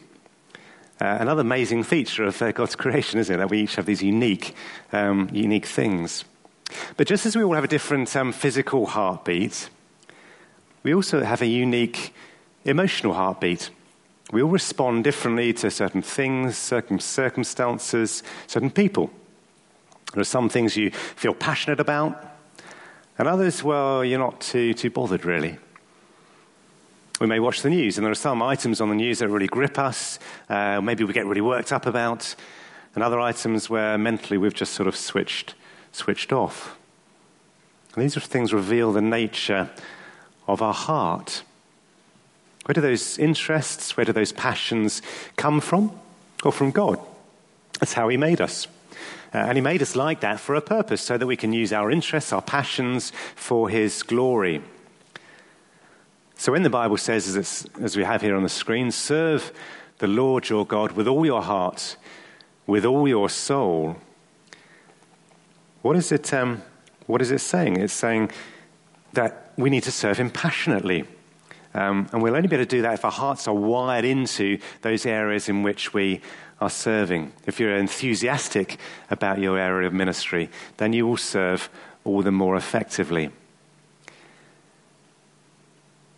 Uh, 1.01 1.18
another 1.20 1.42
amazing 1.42 1.84
feature 1.84 2.24
of 2.24 2.42
uh, 2.42 2.54
God's 2.54 2.78
creation, 2.78 3.20
isn't 3.20 3.36
it? 3.36 3.40
That 3.40 3.50
we 3.50 3.60
each 3.60 3.75
have 3.75 3.88
these 3.88 4.01
unique, 4.01 4.56
um, 4.94 5.30
unique 5.34 5.66
things. 5.66 6.24
But 6.96 7.08
just 7.08 7.25
as 7.25 7.36
we 7.36 7.44
all 7.44 7.56
have 7.56 7.66
a 7.66 7.68
different 7.68 8.16
um, 8.16 8.32
physical 8.32 8.86
heartbeat, 8.86 9.70
we 10.84 10.96
also 10.96 11.25
have 11.25 11.42
a 11.42 11.46
unique 11.46 12.13
emotional 12.63 13.16
heartbeat. 13.16 13.70
We 14.31 14.41
all 14.41 14.50
respond 14.50 15.03
differently 15.03 15.51
to 15.53 15.69
certain 15.69 16.01
things, 16.01 16.57
certain 16.57 17.00
circumstances, 17.00 18.23
certain 18.47 18.71
people. 18.71 19.11
There 20.13 20.21
are 20.21 20.25
some 20.25 20.47
things 20.47 20.77
you 20.77 20.91
feel 20.91 21.33
passionate 21.33 21.79
about, 21.79 22.25
and 23.17 23.27
others, 23.27 23.63
well, 23.63 24.03
you're 24.03 24.19
not 24.19 24.39
too, 24.39 24.73
too 24.73 24.89
bothered 24.89 25.25
really. 25.25 25.57
We 27.19 27.27
may 27.27 27.39
watch 27.39 27.61
the 27.61 27.69
news, 27.69 27.97
and 27.97 28.05
there 28.05 28.11
are 28.11 28.15
some 28.15 28.41
items 28.41 28.81
on 28.81 28.89
the 28.89 28.95
news 28.95 29.19
that 29.19 29.27
really 29.27 29.47
grip 29.47 29.77
us, 29.77 30.17
uh, 30.50 30.81
maybe 30.81 31.03
we 31.03 31.13
get 31.13 31.25
really 31.25 31.41
worked 31.41 31.71
up 31.71 31.85
about, 31.85 32.35
and 32.95 33.03
other 33.03 33.19
items 33.19 33.69
where 33.69 33.97
mentally 33.97 34.38
we've 34.38 34.53
just 34.53 34.73
sort 34.73 34.88
of 34.88 34.95
switched, 34.95 35.55
switched 35.91 36.33
off. 36.33 36.77
And 37.93 38.03
these 38.03 38.15
are 38.15 38.21
things 38.21 38.53
reveal 38.53 38.91
the 38.91 39.01
nature 39.01 39.69
of 40.47 40.61
our 40.61 40.73
heart. 40.73 41.43
Where 42.65 42.74
do 42.74 42.82
those 42.82 43.18
interests, 43.18 43.98
where 43.98 44.06
do 44.06 44.13
those 44.13 44.32
passions 44.32 45.01
come 45.36 45.62
from? 45.62 45.91
Or 46.44 46.51
from 46.51 46.72
God? 46.72 47.00
That's 47.80 47.94
how 47.94 48.10
He 48.10 48.18
made 48.18 48.41
us. 48.41 48.68
Uh, 49.34 49.38
and 49.38 49.58
He 49.58 49.62
made 49.62 49.82
us 49.82 49.96
like 49.96 50.22
that 50.22 50.39
for 50.39 50.56
a 50.56 50.62
purpose, 50.62 51.01
so 51.01 51.18
that 51.18 51.25
we 51.25 51.38
can 51.38 51.53
use 51.53 51.74
our 51.74 51.89
interests, 51.89 52.34
our 52.34 52.41
passions 52.41 53.12
for 53.36 53.70
His 53.70 54.03
glory. 54.03 54.62
So 56.36 56.51
when 56.51 56.63
the 56.63 56.70
Bible 56.70 56.98
says, 56.98 57.36
as, 57.36 57.68
as 57.80 57.96
we 57.96 58.03
have 58.03 58.22
here 58.22 58.36
on 58.36 58.44
the 58.44 58.50
screen, 58.50 58.91
serve 58.91 59.51
the 60.00 60.08
Lord 60.08 60.50
your 60.50 60.65
God 60.65 60.94
with 60.94 61.08
all 61.08 61.25
your 61.25 61.44
heart, 61.44 61.98
with 62.65 62.86
all 62.86 63.08
your 63.08 63.30
soul, 63.30 63.98
what 65.82 65.96
is 65.96 66.12
it, 66.12 66.34
um, 66.34 66.63
what 67.06 67.22
is 67.22 67.32
it 67.32 67.41
saying? 67.41 67.77
It's 67.77 67.94
saying 67.94 68.32
that 69.13 69.51
we 69.58 69.70
need 69.70 69.84
to 69.84 69.91
serve 69.91 70.18
Him 70.18 70.30
passionately. 70.30 71.06
Um, 71.74 72.08
and 72.12 72.22
we'll 72.22 72.36
only 72.36 72.48
be 72.48 72.56
able 72.56 72.66
to 72.66 72.70
do 72.70 72.82
that 72.82 72.96
if 72.96 73.06
our 73.06 73.12
hearts 73.12 73.48
are 73.48 73.56
wired 73.56 74.06
into 74.06 74.60
those 74.82 75.06
areas 75.06 75.48
in 75.48 75.63
which 75.63 75.94
we 75.94 76.22
are 76.60 76.70
serving. 76.70 77.34
If 77.46 77.60
you're 77.60 77.75
enthusiastic 77.75 78.78
about 79.10 79.40
your 79.40 79.58
area 79.58 79.88
of 79.88 79.94
ministry, 79.94 80.50
then 80.78 80.94
you 80.94 81.08
will 81.08 81.18
serve 81.18 81.70
all 82.04 82.22
the 82.22 82.32
more 82.32 82.56
effectively. 82.56 83.32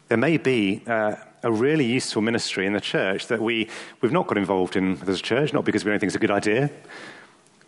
There 0.10 0.18
may 0.18 0.38
be 0.38 0.84
uh, 0.86 1.16
a 1.44 1.52
really 1.52 1.86
useful 1.86 2.22
ministry 2.22 2.66
in 2.66 2.74
the 2.74 2.82
church 2.82 3.28
that 3.28 3.42
we, 3.42 3.70
we've 4.02 4.12
not 4.12 4.28
got 4.28 4.38
involved 4.38 4.76
in 4.76 5.00
as 5.08 5.20
a 5.20 5.22
church, 5.22 5.54
not 5.54 5.66
because 5.66 5.86
we 5.86 5.92
don't 5.92 6.00
think 6.00 6.10
it's 6.10 6.16
a 6.16 6.20
good 6.20 6.32
idea, 6.32 6.70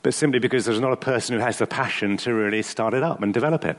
but 0.01 0.13
simply 0.13 0.39
because 0.39 0.65
there's 0.65 0.79
not 0.79 0.93
a 0.93 0.97
person 0.97 1.35
who 1.35 1.41
has 1.41 1.57
the 1.57 1.67
passion 1.67 2.17
to 2.17 2.33
really 2.33 2.61
start 2.61 2.93
it 2.93 3.03
up 3.03 3.21
and 3.21 3.33
develop 3.33 3.65
it. 3.65 3.77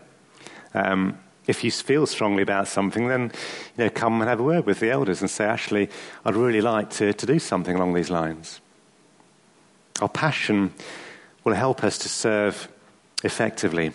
Um, 0.75 1.19
if 1.47 1.63
you 1.63 1.71
feel 1.71 2.07
strongly 2.07 2.43
about 2.43 2.69
something, 2.69 3.09
then 3.09 3.33
you 3.77 3.85
know, 3.85 3.91
come 3.91 4.21
and 4.21 4.29
have 4.29 4.41
a 4.41 4.43
word 4.43 4.67
with 4.67 4.81
the 4.81 4.91
elders 4.91 5.21
and 5.21 5.31
say, 5.31 5.45
actually, 5.45 5.89
I'd 6.25 6.37
really 6.37 6.61
like 6.61 6.91
to, 6.91 7.13
to 7.13 7.27
do 7.27 7.39
something 7.39 7.77
along 7.77 7.95
these 7.95 8.11
lines. 8.11 8.61
Our 10.01 10.09
passion 10.09 10.75
will 11.45 11.55
help 11.55 11.85
us 11.85 11.99
to 11.99 12.09
serve 12.09 12.69
effectively. 13.23 13.93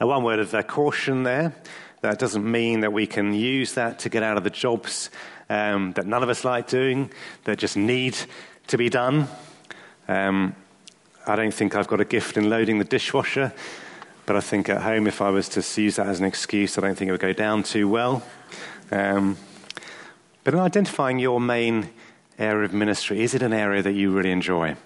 Now, 0.00 0.08
one 0.08 0.24
word 0.24 0.38
of 0.38 0.54
uh, 0.54 0.62
caution 0.62 1.22
there. 1.22 1.54
That 2.00 2.18
doesn't 2.18 2.50
mean 2.50 2.80
that 2.80 2.92
we 2.92 3.06
can 3.06 3.34
use 3.34 3.74
that 3.74 3.98
to 4.00 4.08
get 4.08 4.22
out 4.22 4.38
of 4.38 4.44
the 4.44 4.50
jobs 4.50 5.10
um, 5.50 5.92
that 5.92 6.06
none 6.06 6.22
of 6.22 6.28
us 6.28 6.44
like 6.44 6.68
doing, 6.68 7.10
that 7.44 7.58
just 7.58 7.76
need 7.76 8.16
to 8.68 8.78
be 8.78 8.88
done. 8.88 9.28
Um, 10.08 10.54
I 11.26 11.36
don't 11.36 11.52
think 11.52 11.74
I've 11.74 11.88
got 11.88 12.00
a 12.00 12.04
gift 12.04 12.36
in 12.36 12.48
loading 12.48 12.78
the 12.78 12.84
dishwasher. 12.84 13.52
But 14.30 14.36
I 14.36 14.40
think 14.42 14.68
at 14.68 14.82
home, 14.82 15.08
if 15.08 15.20
I 15.20 15.30
was 15.30 15.48
to 15.48 15.82
use 15.82 15.96
that 15.96 16.06
as 16.06 16.20
an 16.20 16.24
excuse, 16.24 16.78
I 16.78 16.82
don't 16.82 16.94
think 16.94 17.08
it 17.08 17.10
would 17.10 17.20
go 17.20 17.32
down 17.32 17.64
too 17.64 17.88
well. 17.88 18.22
Um, 18.92 19.36
but 20.44 20.54
in 20.54 20.60
identifying 20.60 21.18
your 21.18 21.40
main 21.40 21.90
area 22.38 22.64
of 22.64 22.72
ministry, 22.72 23.22
is 23.22 23.34
it 23.34 23.42
an 23.42 23.52
area 23.52 23.82
that 23.82 23.90
you 23.90 24.12
really 24.12 24.30
enjoy? 24.30 24.76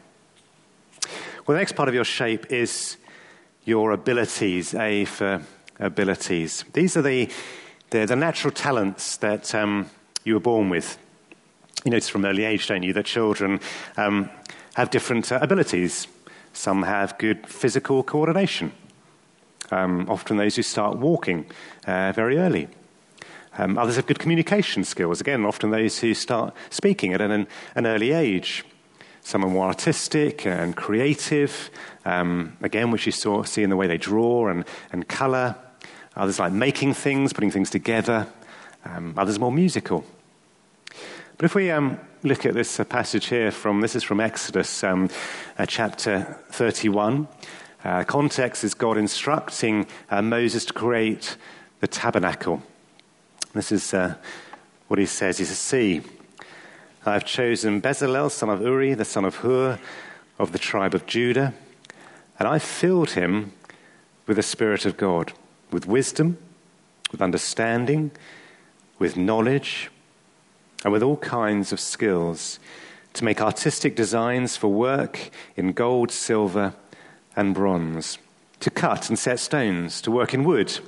Well, 1.46 1.56
the 1.56 1.58
next 1.58 1.72
part 1.72 1.90
of 1.90 1.94
your 1.94 2.04
shape 2.04 2.50
is 2.50 2.96
your 3.66 3.92
abilities, 3.92 4.74
A 4.74 5.04
for 5.04 5.42
abilities. 5.78 6.64
These 6.72 6.96
are 6.96 7.02
the, 7.02 7.28
the, 7.90 8.06
the 8.06 8.16
natural 8.16 8.50
talents 8.50 9.18
that 9.18 9.54
um, 9.54 9.90
you 10.24 10.32
were 10.32 10.40
born 10.40 10.70
with. 10.70 10.96
You 11.84 11.90
notice 11.90 12.08
from 12.08 12.24
early 12.24 12.44
age, 12.44 12.66
don't 12.66 12.82
you, 12.82 12.94
that 12.94 13.04
children 13.04 13.60
um, 13.98 14.30
have 14.72 14.88
different 14.88 15.30
uh, 15.30 15.38
abilities. 15.42 16.06
Some 16.54 16.84
have 16.84 17.18
good 17.18 17.46
physical 17.46 18.02
coordination. 18.02 18.72
Um, 19.70 20.06
often 20.08 20.36
those 20.36 20.56
who 20.56 20.62
start 20.62 20.98
walking 20.98 21.46
uh, 21.86 22.12
very 22.12 22.38
early. 22.38 22.68
Um, 23.56 23.78
others 23.78 23.96
have 23.96 24.06
good 24.06 24.18
communication 24.18 24.84
skills. 24.84 25.20
Again, 25.20 25.44
often 25.44 25.70
those 25.70 26.00
who 26.00 26.12
start 26.14 26.54
speaking 26.70 27.12
at 27.12 27.20
an, 27.20 27.46
an 27.74 27.86
early 27.86 28.12
age. 28.12 28.64
Some 29.22 29.44
are 29.44 29.48
more 29.48 29.66
artistic 29.66 30.44
and 30.44 30.76
creative, 30.76 31.70
um, 32.04 32.56
again, 32.60 32.90
which 32.90 33.06
you 33.06 33.12
saw, 33.12 33.42
see 33.42 33.62
in 33.62 33.70
the 33.70 33.76
way 33.76 33.86
they 33.86 33.96
draw 33.96 34.48
and, 34.48 34.64
and 34.92 35.08
colour. 35.08 35.56
Others 36.16 36.38
like 36.38 36.52
making 36.52 36.94
things, 36.94 37.32
putting 37.32 37.50
things 37.50 37.70
together. 37.70 38.26
Um, 38.84 39.14
others 39.16 39.38
more 39.38 39.52
musical. 39.52 40.04
But 41.36 41.46
if 41.46 41.54
we 41.54 41.70
um, 41.70 41.98
look 42.22 42.44
at 42.44 42.54
this 42.54 42.78
uh, 42.78 42.84
passage 42.84 43.26
here 43.26 43.50
from, 43.50 43.80
this 43.80 43.96
is 43.96 44.02
from 44.02 44.20
Exodus 44.20 44.84
um, 44.84 45.08
uh, 45.58 45.66
chapter 45.66 46.38
31. 46.50 47.26
Uh, 47.84 48.02
context 48.02 48.64
is 48.64 48.72
God 48.72 48.96
instructing 48.96 49.86
uh, 50.10 50.22
Moses 50.22 50.64
to 50.64 50.72
create 50.72 51.36
the 51.80 51.86
tabernacle. 51.86 52.62
This 53.52 53.70
is 53.70 53.92
uh, 53.92 54.14
what 54.88 54.98
he 54.98 55.04
says. 55.04 55.36
He 55.36 55.44
says, 55.44 55.58
See, 55.58 56.00
I 57.04 57.12
have 57.12 57.26
chosen 57.26 57.82
Bezalel, 57.82 58.30
son 58.30 58.48
of 58.48 58.62
Uri, 58.62 58.94
the 58.94 59.04
son 59.04 59.26
of 59.26 59.36
Hur, 59.36 59.78
of 60.38 60.52
the 60.52 60.58
tribe 60.58 60.94
of 60.94 61.04
Judah, 61.04 61.52
and 62.38 62.48
I 62.48 62.58
filled 62.58 63.10
him 63.10 63.52
with 64.26 64.38
the 64.38 64.42
Spirit 64.42 64.86
of 64.86 64.96
God, 64.96 65.34
with 65.70 65.86
wisdom, 65.86 66.38
with 67.12 67.20
understanding, 67.20 68.12
with 68.98 69.18
knowledge, 69.18 69.90
and 70.84 70.92
with 70.92 71.02
all 71.02 71.18
kinds 71.18 71.70
of 71.70 71.78
skills 71.78 72.58
to 73.12 73.24
make 73.24 73.42
artistic 73.42 73.94
designs 73.94 74.56
for 74.56 74.68
work 74.68 75.30
in 75.54 75.72
gold, 75.72 76.10
silver, 76.10 76.74
and 77.36 77.54
bronze, 77.54 78.18
to 78.60 78.70
cut 78.70 79.08
and 79.08 79.18
set 79.18 79.38
stones, 79.38 80.00
to 80.02 80.10
work 80.10 80.34
in 80.34 80.44
wood, 80.44 80.78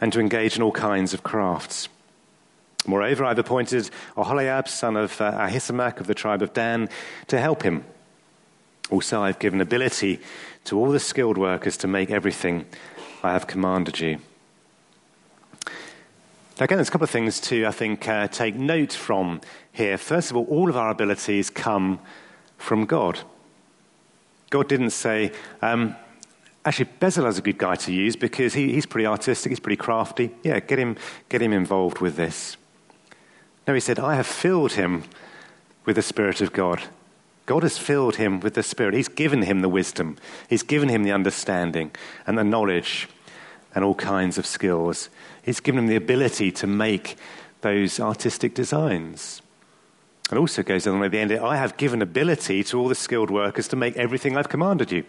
and 0.00 0.12
to 0.12 0.20
engage 0.20 0.56
in 0.56 0.62
all 0.62 0.72
kinds 0.72 1.14
of 1.14 1.22
crafts. 1.22 1.88
Moreover, 2.86 3.24
I've 3.24 3.38
appointed 3.38 3.90
Aholiab, 4.16 4.66
son 4.66 4.96
of 4.96 5.20
uh, 5.20 5.32
Ahisamach 5.32 6.00
of 6.00 6.06
the 6.06 6.14
tribe 6.14 6.42
of 6.42 6.54
Dan, 6.54 6.88
to 7.26 7.38
help 7.38 7.62
him. 7.62 7.84
Also, 8.90 9.22
I've 9.22 9.38
given 9.38 9.60
ability 9.60 10.20
to 10.64 10.78
all 10.78 10.90
the 10.90 10.98
skilled 10.98 11.38
workers 11.38 11.76
to 11.78 11.86
make 11.86 12.10
everything 12.10 12.64
I 13.22 13.32
have 13.32 13.46
commanded 13.46 14.00
you. 14.00 14.18
Now, 16.58 16.64
again, 16.64 16.78
there's 16.78 16.88
a 16.88 16.92
couple 16.92 17.04
of 17.04 17.10
things 17.10 17.40
to, 17.42 17.66
I 17.66 17.70
think, 17.70 18.08
uh, 18.08 18.28
take 18.28 18.54
note 18.54 18.92
from 18.92 19.40
here. 19.72 19.96
First 19.96 20.30
of 20.30 20.36
all, 20.36 20.44
all 20.44 20.68
of 20.68 20.76
our 20.76 20.90
abilities 20.90 21.48
come 21.48 22.00
from 22.58 22.84
God. 22.84 23.20
God 24.50 24.68
didn't 24.68 24.90
say, 24.90 25.32
um, 25.62 25.96
actually, 26.64 26.90
Bezalel's 27.00 27.38
a 27.38 27.42
good 27.42 27.58
guy 27.58 27.76
to 27.76 27.92
use 27.92 28.16
because 28.16 28.54
he, 28.54 28.72
he's 28.72 28.86
pretty 28.86 29.06
artistic, 29.06 29.50
he's 29.50 29.60
pretty 29.60 29.76
crafty. 29.76 30.32
Yeah, 30.42 30.58
get 30.60 30.78
him, 30.78 30.96
get 31.28 31.40
him 31.40 31.52
involved 31.52 32.00
with 32.00 32.16
this. 32.16 32.56
No, 33.66 33.74
he 33.74 33.80
said, 33.80 34.00
I 34.00 34.16
have 34.16 34.26
filled 34.26 34.72
him 34.72 35.04
with 35.84 35.96
the 35.96 36.02
Spirit 36.02 36.40
of 36.40 36.52
God. 36.52 36.82
God 37.46 37.62
has 37.62 37.78
filled 37.78 38.16
him 38.16 38.40
with 38.40 38.54
the 38.54 38.62
Spirit. 38.62 38.94
He's 38.94 39.08
given 39.08 39.42
him 39.42 39.60
the 39.60 39.68
wisdom, 39.68 40.16
He's 40.48 40.62
given 40.62 40.88
him 40.88 41.04
the 41.04 41.12
understanding 41.12 41.92
and 42.26 42.36
the 42.36 42.44
knowledge 42.44 43.08
and 43.74 43.84
all 43.84 43.94
kinds 43.94 44.36
of 44.36 44.46
skills. 44.46 45.08
He's 45.42 45.60
given 45.60 45.84
him 45.84 45.86
the 45.86 45.96
ability 45.96 46.50
to 46.52 46.66
make 46.66 47.16
those 47.60 48.00
artistic 48.00 48.54
designs. 48.54 49.42
And 50.30 50.38
also 50.38 50.62
goes 50.62 50.86
on 50.86 51.02
at 51.02 51.10
the 51.10 51.18
end, 51.18 51.32
I 51.32 51.56
have 51.56 51.76
given 51.76 52.00
ability 52.00 52.62
to 52.64 52.78
all 52.78 52.88
the 52.88 52.94
skilled 52.94 53.30
workers 53.30 53.66
to 53.68 53.76
make 53.76 53.96
everything 53.96 54.36
I've 54.36 54.48
commanded 54.48 54.92
you. 54.92 55.04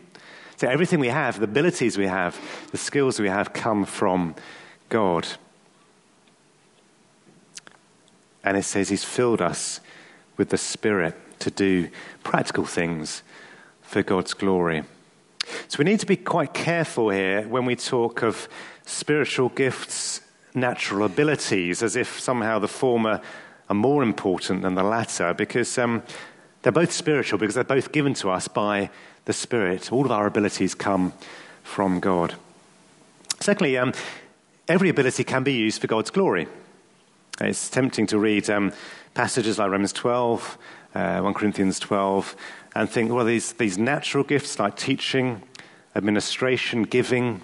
So 0.57 0.67
everything 0.67 0.99
we 0.99 1.09
have, 1.09 1.39
the 1.39 1.45
abilities 1.45 1.97
we 1.97 2.07
have, 2.07 2.39
the 2.71 2.77
skills 2.77 3.19
we 3.19 3.29
have 3.29 3.53
come 3.53 3.85
from 3.85 4.35
God. 4.89 5.27
And 8.43 8.57
it 8.57 8.63
says 8.63 8.89
He's 8.89 9.03
filled 9.03 9.41
us 9.41 9.79
with 10.37 10.49
the 10.49 10.57
Spirit 10.57 11.15
to 11.39 11.51
do 11.51 11.89
practical 12.23 12.65
things 12.65 13.21
for 13.81 14.01
God's 14.01 14.33
glory. 14.33 14.83
So 15.67 15.77
we 15.77 15.85
need 15.85 15.99
to 15.99 16.05
be 16.05 16.17
quite 16.17 16.53
careful 16.53 17.09
here 17.09 17.47
when 17.47 17.65
we 17.65 17.75
talk 17.75 18.23
of 18.23 18.47
spiritual 18.85 19.49
gifts, 19.49 20.21
natural 20.53 21.05
abilities, 21.05 21.83
as 21.83 21.95
if 21.95 22.19
somehow 22.19 22.59
the 22.59 22.67
former 22.67 23.21
are 23.71 23.75
more 23.75 24.03
important 24.03 24.63
than 24.63 24.75
the 24.75 24.83
latter, 24.83 25.33
because 25.33 25.77
um, 25.77 26.03
they're 26.61 26.73
both 26.73 26.91
spiritual, 26.91 27.39
because 27.39 27.55
they're 27.55 27.63
both 27.63 27.93
given 27.93 28.13
to 28.15 28.29
us 28.29 28.49
by 28.49 28.89
the 29.23 29.31
Spirit. 29.31 29.93
All 29.93 30.03
of 30.03 30.11
our 30.11 30.27
abilities 30.27 30.75
come 30.75 31.13
from 31.63 32.01
God. 32.01 32.35
Secondly, 33.39 33.77
um, 33.77 33.93
every 34.67 34.89
ability 34.89 35.23
can 35.23 35.43
be 35.43 35.53
used 35.53 35.79
for 35.79 35.87
God's 35.87 36.09
glory. 36.09 36.49
It's 37.39 37.69
tempting 37.69 38.07
to 38.07 38.19
read 38.19 38.49
um, 38.49 38.73
passages 39.13 39.57
like 39.57 39.71
Romans 39.71 39.93
12, 39.93 40.57
uh, 40.93 41.21
1 41.21 41.33
Corinthians 41.33 41.79
12, 41.79 42.35
and 42.75 42.89
think, 42.89 43.09
well, 43.09 43.23
these, 43.23 43.53
these 43.53 43.77
natural 43.77 44.25
gifts 44.25 44.59
like 44.59 44.75
teaching, 44.75 45.43
administration, 45.95 46.83
giving, 46.83 47.39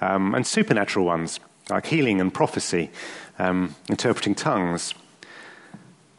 um, 0.00 0.34
and 0.34 0.46
supernatural 0.46 1.04
ones 1.04 1.38
like 1.68 1.84
healing 1.84 2.18
and 2.18 2.32
prophecy, 2.32 2.90
um, 3.38 3.74
interpreting 3.90 4.34
tongues. 4.34 4.94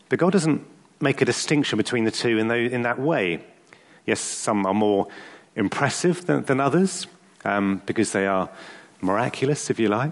But 0.10 0.20
God 0.20 0.34
doesn't 0.34 0.66
make 1.00 1.22
a 1.22 1.26
distinction 1.26 1.78
between 1.78 2.04
the 2.04 2.12
two 2.12 2.38
in, 2.38 2.50
in 2.50 2.82
that 2.84 3.00
way. 3.00 3.44
Yes, 4.06 4.20
some 4.20 4.66
are 4.66 4.74
more 4.74 5.08
impressive 5.56 6.26
than, 6.26 6.44
than 6.44 6.60
others 6.60 7.08
um, 7.44 7.82
because 7.86 8.12
they 8.12 8.26
are 8.26 8.50
miraculous, 9.02 9.70
if 9.70 9.80
you 9.80 9.90
like. 9.90 10.12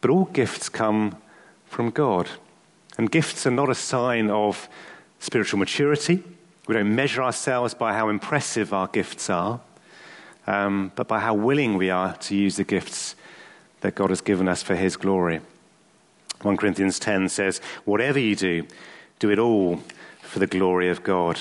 But 0.00 0.10
all 0.10 0.24
gifts 0.26 0.68
come 0.68 1.16
from 1.66 1.90
God. 1.90 2.28
And 2.96 3.10
gifts 3.10 3.46
are 3.46 3.50
not 3.50 3.68
a 3.68 3.74
sign 3.74 4.30
of 4.30 4.68
spiritual 5.20 5.58
maturity. 5.58 6.22
We 6.66 6.74
don't 6.74 6.94
measure 6.94 7.22
ourselves 7.22 7.74
by 7.74 7.94
how 7.94 8.08
impressive 8.08 8.72
our 8.72 8.88
gifts 8.88 9.30
are, 9.30 9.60
um, 10.46 10.92
but 10.96 11.08
by 11.08 11.20
how 11.20 11.34
willing 11.34 11.76
we 11.76 11.90
are 11.90 12.14
to 12.16 12.36
use 12.36 12.56
the 12.56 12.64
gifts 12.64 13.14
that 13.80 13.94
God 13.94 14.10
has 14.10 14.20
given 14.20 14.48
us 14.48 14.62
for 14.62 14.74
His 14.74 14.96
glory. 14.96 15.40
1 16.42 16.56
Corinthians 16.56 16.98
10 16.98 17.28
says, 17.28 17.60
Whatever 17.84 18.18
you 18.18 18.36
do, 18.36 18.66
do 19.18 19.30
it 19.30 19.38
all 19.38 19.82
for 20.22 20.38
the 20.38 20.46
glory 20.46 20.88
of 20.88 21.02
God. 21.02 21.40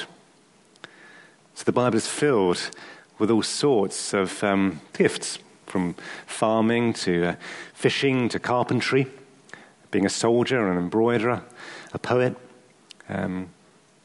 So 1.53 1.63
the 1.63 1.71
Bible 1.71 1.97
is 1.97 2.07
filled 2.07 2.71
with 3.19 3.31
all 3.31 3.43
sorts 3.43 4.13
of 4.13 4.43
um, 4.43 4.81
gifts, 4.93 5.39
from 5.65 5.95
farming 6.25 6.93
to 6.93 7.25
uh, 7.25 7.35
fishing 7.73 8.29
to 8.29 8.39
carpentry, 8.39 9.07
being 9.91 10.05
a 10.05 10.09
soldier, 10.09 10.71
an 10.71 10.77
embroiderer, 10.77 11.43
a 11.93 11.99
poet. 11.99 12.35
Um, 13.09 13.49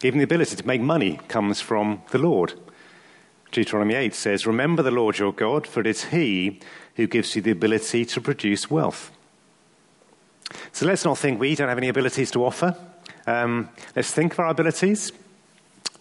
even 0.02 0.18
the 0.18 0.24
ability 0.24 0.56
to 0.56 0.66
make 0.66 0.80
money 0.80 1.20
comes 1.28 1.60
from 1.60 2.02
the 2.10 2.18
Lord. 2.18 2.54
Deuteronomy 3.52 3.94
8 3.94 4.14
says, 4.14 4.46
Remember 4.46 4.82
the 4.82 4.90
Lord 4.90 5.18
your 5.18 5.32
God, 5.32 5.66
for 5.66 5.80
it 5.80 5.86
is 5.86 6.04
He 6.04 6.60
who 6.96 7.06
gives 7.06 7.36
you 7.36 7.42
the 7.42 7.50
ability 7.50 8.04
to 8.06 8.20
produce 8.20 8.70
wealth. 8.70 9.10
So 10.72 10.86
let's 10.86 11.04
not 11.04 11.18
think 11.18 11.40
we 11.40 11.54
don't 11.54 11.68
have 11.68 11.78
any 11.78 11.88
abilities 11.88 12.30
to 12.32 12.44
offer. 12.44 12.76
Um, 13.26 13.68
let's 13.94 14.10
think 14.10 14.32
of 14.32 14.40
our 14.40 14.48
abilities, 14.48 15.12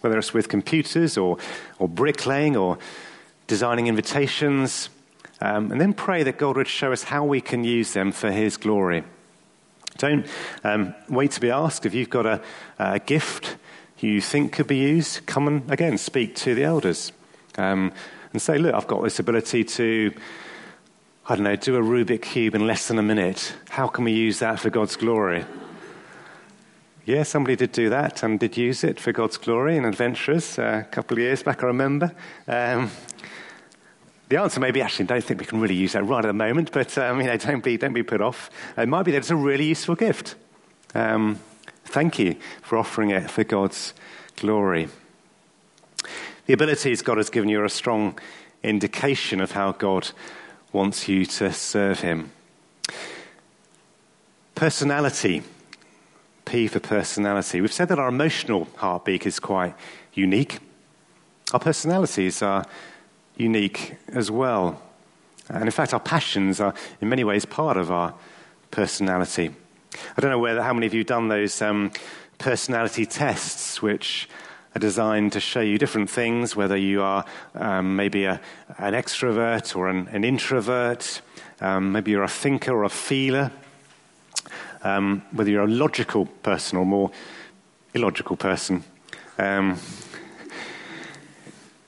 whether 0.00 0.18
it's 0.18 0.34
with 0.34 0.48
computers 0.48 1.16
or, 1.16 1.38
or 1.78 1.88
bricklaying 1.88 2.56
or 2.56 2.78
designing 3.46 3.86
invitations, 3.86 4.88
um, 5.40 5.72
and 5.72 5.80
then 5.80 5.92
pray 5.92 6.22
that 6.22 6.38
God 6.38 6.56
would 6.56 6.68
show 6.68 6.92
us 6.92 7.04
how 7.04 7.24
we 7.24 7.40
can 7.40 7.64
use 7.64 7.92
them 7.92 8.12
for 8.12 8.30
His 8.30 8.56
glory. 8.56 9.04
Don't 9.98 10.26
um, 10.64 10.94
wait 11.08 11.32
to 11.32 11.40
be 11.40 11.50
asked. 11.50 11.84
If 11.84 11.94
you've 11.94 12.10
got 12.10 12.26
a, 12.26 12.40
a, 12.78 12.98
gift 12.98 13.56
you 13.98 14.20
think 14.20 14.52
could 14.52 14.66
be 14.66 14.78
used, 14.78 15.26
come 15.26 15.46
and 15.48 15.70
again 15.70 15.98
speak 15.98 16.34
to 16.36 16.54
the 16.54 16.64
elders 16.64 17.12
um, 17.58 17.92
and 18.32 18.40
say, 18.40 18.58
Look, 18.58 18.74
I've 18.74 18.86
got 18.86 19.02
this 19.02 19.18
ability 19.18 19.64
to, 19.64 20.14
I 21.28 21.36
don't 21.36 21.44
know, 21.44 21.54
do 21.54 21.76
a 21.76 21.80
Rubik 21.80 22.22
Cube 22.22 22.56
in 22.56 22.66
less 22.66 22.88
than 22.88 22.98
a 22.98 23.02
minute. 23.02 23.54
How 23.68 23.86
can 23.86 24.02
we 24.02 24.10
use 24.10 24.40
that 24.40 24.58
for 24.58 24.70
God's 24.70 24.96
glory? 24.96 25.44
Yeah, 27.04 27.22
somebody 27.22 27.54
did 27.54 27.70
do 27.70 27.90
that 27.90 28.24
and 28.24 28.40
did 28.40 28.56
use 28.56 28.82
it 28.82 28.98
for 28.98 29.12
God's 29.12 29.36
glory 29.36 29.76
in 29.76 29.84
Adventurers 29.84 30.58
uh, 30.58 30.82
a 30.84 30.90
couple 30.90 31.16
of 31.16 31.20
years 31.20 31.44
back, 31.44 31.62
I 31.62 31.66
remember. 31.66 32.12
Um, 32.48 32.90
the 34.30 34.38
answer 34.38 34.58
may 34.58 34.72
be 34.72 34.82
actually, 34.82 35.04
I 35.04 35.06
don't 35.06 35.24
think 35.24 35.38
we 35.38 35.46
can 35.46 35.60
really 35.60 35.76
use 35.76 35.92
that 35.92 36.02
right 36.02 36.24
at 36.24 36.26
the 36.26 36.32
moment, 36.32 36.72
but 36.72 36.98
um, 36.98 37.20
you 37.20 37.28
know, 37.28 37.36
don't 37.36 37.62
be, 37.62 37.76
don't 37.76 37.92
be 37.92 38.02
put 38.02 38.20
off. 38.20 38.50
It 38.76 38.88
might 38.88 39.04
be 39.04 39.12
that 39.12 39.18
it's 39.18 39.30
a 39.30 39.36
really 39.36 39.66
useful 39.66 39.94
gift. 39.94 40.34
Um, 40.92 41.38
thank 41.84 42.18
you 42.18 42.34
for 42.62 42.78
offering 42.78 43.10
it 43.10 43.30
for 43.30 43.44
God's 43.44 43.94
glory. 44.34 44.88
The 46.46 46.54
abilities 46.54 47.00
God 47.00 47.18
has 47.18 47.30
given 47.30 47.48
you 47.48 47.60
are 47.60 47.64
a 47.64 47.70
strong 47.70 48.18
indication 48.64 49.40
of 49.40 49.52
how 49.52 49.70
God 49.70 50.10
wants 50.72 51.08
you 51.08 51.26
to 51.26 51.52
serve 51.52 52.00
Him. 52.00 52.32
Personality. 54.54 55.42
P 56.44 56.66
for 56.66 56.80
personality. 56.80 57.60
We've 57.60 57.72
said 57.72 57.88
that 57.88 57.98
our 57.98 58.08
emotional 58.08 58.68
heartbeat 58.76 59.26
is 59.26 59.38
quite 59.38 59.74
unique. 60.12 60.58
Our 61.52 61.60
personalities 61.60 62.42
are 62.42 62.66
unique 63.36 63.94
as 64.08 64.30
well. 64.30 64.82
And 65.48 65.64
in 65.64 65.70
fact, 65.70 65.94
our 65.94 66.00
passions 66.00 66.60
are 66.60 66.74
in 67.00 67.08
many 67.08 67.24
ways 67.24 67.44
part 67.44 67.76
of 67.76 67.90
our 67.90 68.14
personality. 68.70 69.50
I 70.16 70.20
don't 70.20 70.30
know 70.30 70.38
whether, 70.38 70.62
how 70.62 70.72
many 70.72 70.86
of 70.86 70.94
you 70.94 71.04
done 71.04 71.28
those 71.28 71.60
um, 71.62 71.92
personality 72.38 73.06
tests, 73.06 73.82
which 73.82 74.28
are 74.74 74.78
designed 74.78 75.32
to 75.32 75.40
show 75.40 75.60
you 75.60 75.78
different 75.78 76.08
things, 76.08 76.56
whether 76.56 76.76
you 76.76 77.02
are 77.02 77.24
um, 77.54 77.96
maybe 77.96 78.24
a, 78.24 78.40
an 78.78 78.94
extrovert 78.94 79.76
or 79.76 79.88
an, 79.88 80.08
an 80.08 80.24
introvert, 80.24 81.20
um, 81.60 81.92
maybe 81.92 82.10
you're 82.10 82.22
a 82.22 82.28
thinker 82.28 82.72
or 82.72 82.84
a 82.84 82.88
feeler, 82.88 83.50
um, 84.82 85.22
whether 85.32 85.50
you're 85.50 85.64
a 85.64 85.68
logical 85.68 86.26
person 86.26 86.78
or 86.78 86.86
more 86.86 87.10
illogical 87.94 88.36
person. 88.36 88.82
Um, 89.38 89.78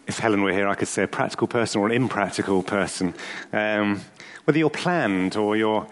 if 0.07 0.19
Helen 0.19 0.43
were 0.43 0.53
here, 0.53 0.69
I 0.69 0.75
could 0.75 0.89
say 0.89 1.05
a 1.05 1.09
practical 1.09 1.49
person 1.49 1.81
or 1.81 1.87
an 1.87 1.93
impractical 1.93 2.63
person. 2.63 3.15
Um, 3.53 4.03
whether 4.45 4.59
you're 4.59 4.71
planned 4.71 5.37
or 5.37 5.57
you're 5.57 5.87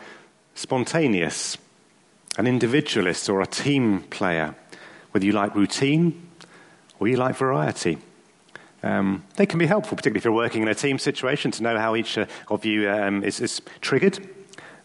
spontaneous, 0.55 1.57
an 2.37 2.47
individualist 2.47 3.29
or 3.31 3.41
a 3.41 3.47
team 3.47 4.03
player, 4.11 4.55
whether 5.13 5.25
you 5.25 5.33
like 5.33 5.55
routine 5.55 6.29
or 7.03 7.09
you 7.09 7.17
like 7.17 7.35
variety. 7.35 7.99
Um, 8.85 9.25
they 9.35 9.45
can 9.45 9.59
be 9.59 9.67
helpful, 9.67 9.97
particularly 9.97 10.19
if 10.19 10.25
you're 10.25 10.33
working 10.33 10.63
in 10.63 10.69
a 10.69 10.75
team 10.75 11.01
situation, 11.01 11.51
to 11.51 11.63
know 11.65 11.77
how 11.77 11.97
each 11.97 12.17
uh, 12.17 12.27
of 12.49 12.65
you 12.65 12.89
um, 12.89 13.25
is, 13.25 13.41
is, 13.41 13.61
triggered. 13.81 14.29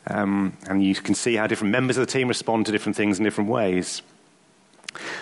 Um, 0.07 0.57
and 0.67 0.83
you 0.83 0.95
can 0.95 1.13
see 1.13 1.35
how 1.35 1.45
different 1.45 1.71
members 1.71 1.95
of 1.95 2.07
the 2.07 2.11
team 2.11 2.27
respond 2.27 2.65
to 2.65 2.71
different 2.71 2.95
things 2.95 3.19
in 3.19 3.23
different 3.23 3.51
ways. 3.51 4.01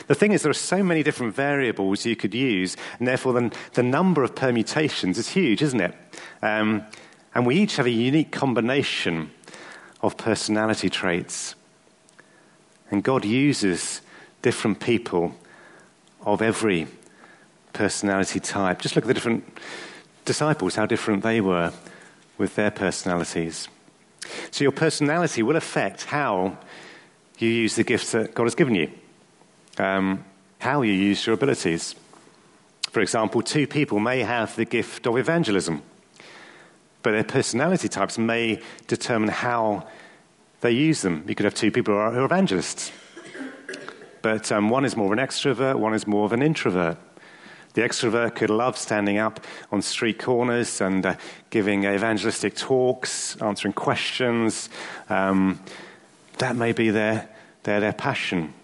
The 0.07 0.15
thing 0.15 0.31
is, 0.31 0.43
there 0.43 0.49
are 0.49 0.53
so 0.53 0.83
many 0.83 1.03
different 1.03 1.35
variables 1.35 2.05
you 2.05 2.15
could 2.15 2.33
use, 2.33 2.77
and 2.97 3.05
therefore 3.05 3.33
the, 3.33 3.53
the 3.73 3.83
number 3.83 4.23
of 4.23 4.33
permutations 4.33 5.17
is 5.17 5.27
huge, 5.27 5.61
isn't 5.61 5.81
it? 5.81 5.93
Um, 6.41 6.85
and 7.33 7.45
we 7.45 7.57
each 7.57 7.75
have 7.75 7.87
a 7.87 7.91
unique 7.91 8.31
combination 8.31 9.31
of 10.01 10.15
personality 10.15 10.89
traits. 10.89 11.55
And 12.89 13.03
God 13.03 13.25
uses 13.25 13.99
different 14.41 14.79
people 14.79 15.35
of 16.25 16.41
every 16.41 16.87
personality 17.73 18.39
type. 18.39 18.81
Just 18.81 18.95
look 18.95 19.05
at 19.05 19.07
the 19.07 19.13
different 19.13 19.45
disciples, 20.25 20.75
how 20.75 20.85
different 20.85 21.23
they 21.23 21.39
were 21.39 21.71
with 22.37 22.55
their 22.55 22.71
personalities. 22.71 23.67
So, 24.51 24.63
your 24.63 24.71
personality 24.71 25.43
will 25.43 25.55
affect 25.55 26.05
how 26.05 26.57
you 27.37 27.49
use 27.49 27.75
the 27.75 27.83
gifts 27.83 28.11
that 28.13 28.33
God 28.33 28.43
has 28.43 28.55
given 28.55 28.75
you, 28.75 28.89
um, 29.77 30.25
how 30.59 30.81
you 30.81 30.93
use 30.93 31.25
your 31.25 31.35
abilities. 31.35 31.95
For 32.89 33.01
example, 33.01 33.41
two 33.41 33.67
people 33.67 33.99
may 33.99 34.21
have 34.21 34.55
the 34.55 34.65
gift 34.65 35.05
of 35.05 35.17
evangelism, 35.17 35.83
but 37.03 37.11
their 37.11 37.23
personality 37.23 37.87
types 37.87 38.17
may 38.17 38.61
determine 38.87 39.29
how 39.29 39.85
they 40.61 40.71
use 40.71 41.01
them. 41.01 41.23
You 41.27 41.35
could 41.35 41.43
have 41.43 41.53
two 41.53 41.71
people 41.71 41.93
who 41.93 41.99
are, 41.99 42.25
evangelists, 42.25 42.91
but 44.25 44.51
um, 44.51 44.71
one 44.71 44.85
is 44.85 44.97
more 44.97 45.13
of 45.13 45.19
an 45.19 45.23
extrovert, 45.23 45.77
one 45.77 45.93
is 45.93 46.07
more 46.07 46.25
of 46.25 46.33
an 46.33 46.41
introvert. 46.41 46.97
The 47.73 47.81
extrovert 47.81 48.33
could 48.33 48.49
love 48.49 48.75
standing 48.75 49.19
up 49.19 49.39
on 49.71 49.83
street 49.83 50.17
corners 50.17 50.81
and 50.81 51.05
uh, 51.05 51.15
giving 51.51 51.83
evangelistic 51.83 52.55
talks, 52.55 53.39
answering 53.39 53.75
questions. 53.75 54.67
Um, 55.09 55.59
that 56.39 56.55
may 56.55 56.71
be 56.71 56.89
their, 56.89 57.29
their, 57.61 57.79
their 57.79 57.93
passion. 57.93 58.55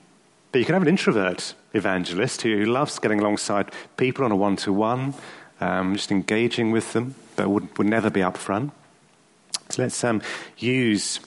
But 0.51 0.57
you 0.57 0.65
can 0.65 0.73
have 0.73 0.81
an 0.81 0.87
introvert 0.87 1.53
evangelist 1.75 2.41
who 2.41 2.65
loves 2.65 2.97
getting 2.97 3.19
alongside 3.19 3.71
people 3.97 4.25
on 4.25 4.31
a 4.31 4.35
one 4.35 4.55
to 4.55 4.73
one, 4.73 5.13
just 5.59 6.11
engaging 6.11 6.71
with 6.71 6.93
them, 6.93 7.13
but 7.35 7.51
would, 7.51 7.77
would 7.77 7.85
never 7.85 8.09
be 8.09 8.23
up 8.23 8.35
front. 8.35 8.71
So 9.69 9.83
let's 9.83 10.03
um, 10.03 10.23
use 10.57 11.19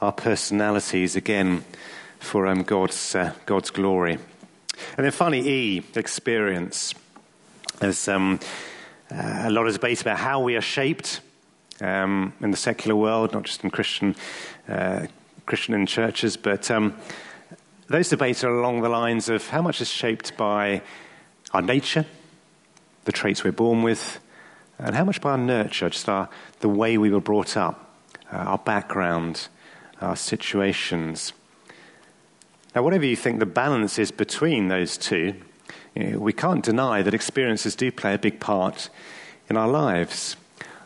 our 0.00 0.12
personalities 0.12 1.14
again 1.14 1.62
for 2.20 2.46
um, 2.46 2.62
God's, 2.62 3.14
uh, 3.14 3.32
God's 3.46 3.70
glory. 3.70 4.18
And 4.96 5.04
then 5.04 5.10
finally, 5.10 5.48
E, 5.48 5.82
experience. 5.94 6.94
There's 7.80 8.08
um, 8.08 8.38
uh, 9.10 9.42
a 9.44 9.50
lot 9.50 9.66
of 9.66 9.72
debate 9.72 10.00
about 10.00 10.18
how 10.18 10.40
we 10.40 10.56
are 10.56 10.60
shaped 10.60 11.20
um, 11.80 12.32
in 12.40 12.50
the 12.50 12.56
secular 12.56 12.94
world, 12.94 13.32
not 13.32 13.44
just 13.44 13.64
in 13.64 13.70
Christian, 13.70 14.14
uh, 14.68 15.06
Christian 15.46 15.74
in 15.74 15.86
churches, 15.86 16.36
but 16.36 16.70
um, 16.70 16.94
those 17.88 18.08
debates 18.08 18.44
are 18.44 18.54
along 18.54 18.82
the 18.82 18.88
lines 18.88 19.28
of 19.28 19.48
how 19.48 19.62
much 19.62 19.80
is 19.80 19.88
shaped 19.88 20.36
by 20.36 20.82
our 21.52 21.62
nature, 21.62 22.06
the 23.04 23.12
traits 23.12 23.42
we're 23.42 23.50
born 23.50 23.82
with, 23.82 24.20
and 24.78 24.94
how 24.94 25.04
much 25.04 25.20
by 25.20 25.32
our 25.32 25.38
nurture, 25.38 25.90
just 25.90 26.08
our, 26.08 26.28
the 26.60 26.68
way 26.68 26.96
we 26.98 27.10
were 27.10 27.20
brought 27.20 27.56
up, 27.56 27.96
uh, 28.32 28.36
our 28.36 28.58
background, 28.58 29.48
our 30.00 30.16
situations. 30.16 31.32
Now, 32.74 32.82
whatever 32.84 33.04
you 33.04 33.16
think 33.16 33.40
the 33.40 33.46
balance 33.46 33.98
is 33.98 34.12
between 34.12 34.68
those 34.68 34.96
two, 34.96 35.34
we 35.96 36.32
can't 36.32 36.64
deny 36.64 37.02
that 37.02 37.14
experiences 37.14 37.74
do 37.74 37.90
play 37.90 38.14
a 38.14 38.18
big 38.18 38.38
part 38.38 38.90
in 39.48 39.56
our 39.56 39.68
lives. 39.68 40.36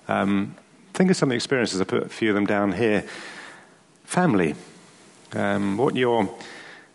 Um, 0.08 0.54
think 0.94 1.10
of 1.10 1.16
some 1.16 1.28
of 1.28 1.30
the 1.30 1.36
experiences, 1.36 1.80
I 1.80 1.84
put 1.84 2.04
a 2.04 2.08
few 2.08 2.30
of 2.30 2.34
them 2.34 2.46
down 2.46 2.72
here. 2.72 3.04
Family. 4.04 4.54
Um, 5.34 5.76
what 5.76 5.94
your 5.94 6.34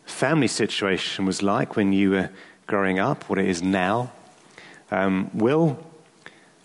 family 0.06 0.48
situation 0.48 1.26
was 1.26 1.44
like 1.44 1.76
when 1.76 1.94
you 1.94 2.12
were 2.12 2.30
growing 2.66 2.98
up, 2.98 3.30
what 3.30 3.38
it 3.38 3.48
is 3.48 3.62
now, 3.62 4.12
um, 4.90 5.30
will 5.34 5.78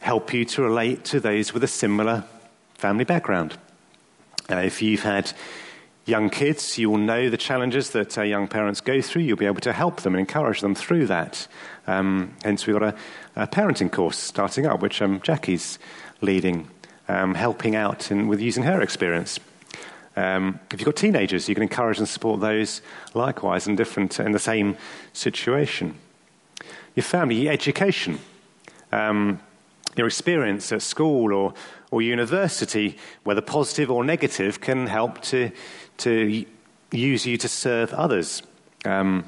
help 0.00 0.32
you 0.32 0.44
to 0.46 0.62
relate 0.62 1.04
to 1.04 1.20
those 1.20 1.52
with 1.52 1.62
a 1.62 1.68
similar 1.68 2.24
family 2.74 3.04
background. 3.04 3.58
Uh, 4.50 4.56
if 4.56 4.80
you've 4.80 5.02
had 5.02 5.32
young 6.06 6.28
kids, 6.28 6.76
you 6.78 6.90
will 6.90 6.98
know 6.98 7.30
the 7.30 7.36
challenges 7.36 7.90
that 7.90 8.18
uh, 8.18 8.22
young 8.22 8.48
parents 8.48 8.80
go 8.80 9.00
through. 9.00 9.22
You'll 9.22 9.36
be 9.36 9.46
able 9.46 9.60
to 9.60 9.72
help 9.72 10.02
them 10.02 10.14
and 10.14 10.20
encourage 10.20 10.60
them 10.60 10.74
through 10.74 11.06
that. 11.06 11.46
Um, 11.86 12.36
hence, 12.42 12.66
we've 12.66 12.78
got 12.78 12.94
a, 12.94 13.42
a, 13.42 13.46
parenting 13.46 13.90
course 13.90 14.18
starting 14.18 14.66
up, 14.66 14.80
which 14.80 15.00
um, 15.00 15.20
Jackie's 15.22 15.78
leading, 16.20 16.68
um, 17.08 17.34
helping 17.34 17.74
out 17.74 18.10
in, 18.10 18.28
with 18.28 18.40
using 18.40 18.64
her 18.64 18.80
experience. 18.80 19.38
Um, 20.16 20.60
if 20.70 20.80
you've 20.80 20.86
got 20.86 20.96
teenagers, 20.96 21.48
you 21.48 21.54
can 21.54 21.62
encourage 21.62 21.98
and 21.98 22.08
support 22.08 22.40
those 22.40 22.82
likewise 23.14 23.66
in 23.66 23.76
different 23.76 24.18
in 24.20 24.32
the 24.32 24.38
same 24.38 24.76
situation. 25.12 25.96
Your 26.94 27.02
family, 27.02 27.34
your 27.34 27.52
education, 27.52 28.20
um, 28.92 29.40
your 29.96 30.06
experience 30.06 30.70
at 30.70 30.82
school 30.82 31.32
or, 31.32 31.54
or 31.94 32.02
university, 32.02 32.98
whether 33.22 33.40
positive 33.40 33.90
or 33.90 34.04
negative, 34.04 34.60
can 34.60 34.86
help 34.86 35.22
to 35.22 35.50
to 35.98 36.44
use 36.90 37.26
you 37.26 37.36
to 37.38 37.48
serve 37.48 37.92
others. 37.94 38.42
Um, 38.84 39.24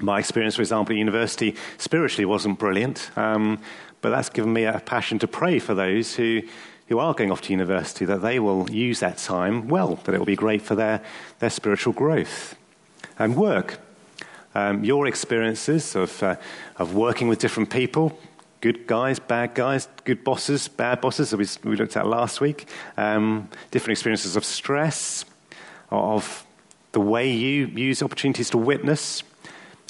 my 0.00 0.18
experience, 0.18 0.56
for 0.56 0.62
example, 0.62 0.94
at 0.94 0.98
university 0.98 1.54
spiritually 1.78 2.24
wasn't 2.24 2.58
brilliant, 2.58 3.10
um, 3.16 3.58
but 4.00 4.10
that's 4.10 4.30
given 4.30 4.52
me 4.52 4.64
a 4.64 4.80
passion 4.80 5.18
to 5.20 5.28
pray 5.28 5.58
for 5.58 5.74
those 5.74 6.16
who, 6.16 6.42
who 6.88 6.98
are 6.98 7.14
going 7.14 7.30
off 7.30 7.42
to 7.42 7.52
university, 7.52 8.04
that 8.06 8.22
they 8.22 8.38
will 8.38 8.70
use 8.70 9.00
that 9.00 9.18
time 9.18 9.68
well, 9.68 9.96
that 10.04 10.14
it 10.14 10.18
will 10.18 10.26
be 10.26 10.36
great 10.36 10.62
for 10.62 10.74
their, 10.74 11.02
their 11.38 11.50
spiritual 11.50 11.92
growth. 11.92 12.56
And 13.18 13.36
work. 13.36 13.78
Um, 14.54 14.84
your 14.84 15.06
experiences 15.06 15.94
of, 15.94 16.22
uh, 16.22 16.36
of 16.76 16.94
working 16.94 17.28
with 17.28 17.38
different 17.38 17.70
people, 17.70 18.18
good 18.62 18.86
guys, 18.86 19.18
bad 19.18 19.54
guys, 19.54 19.88
good 20.04 20.22
bosses, 20.22 20.68
bad 20.68 21.00
bosses, 21.00 21.34
we, 21.34 21.44
we 21.68 21.76
looked 21.76 21.96
at 21.96 22.06
last 22.06 22.40
week, 22.40 22.68
um, 22.96 23.48
different 23.72 23.90
experiences 23.90 24.36
of 24.36 24.44
stress, 24.44 25.24
of 25.90 26.46
the 26.92 27.00
way 27.00 27.28
you 27.28 27.66
use 27.66 28.02
opportunities 28.04 28.48
to 28.50 28.56
witness, 28.56 29.24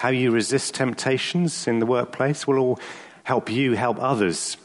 how 0.01 0.09
you 0.09 0.31
resist 0.31 0.75
temptations 0.75 1.69
in 1.69 1.81
the 1.81 1.87
workplace 1.87 2.47
will 2.47 2.59
all 2.59 2.81
help 3.25 3.51
you 3.51 3.75
help 3.75 3.99
others 4.01 4.57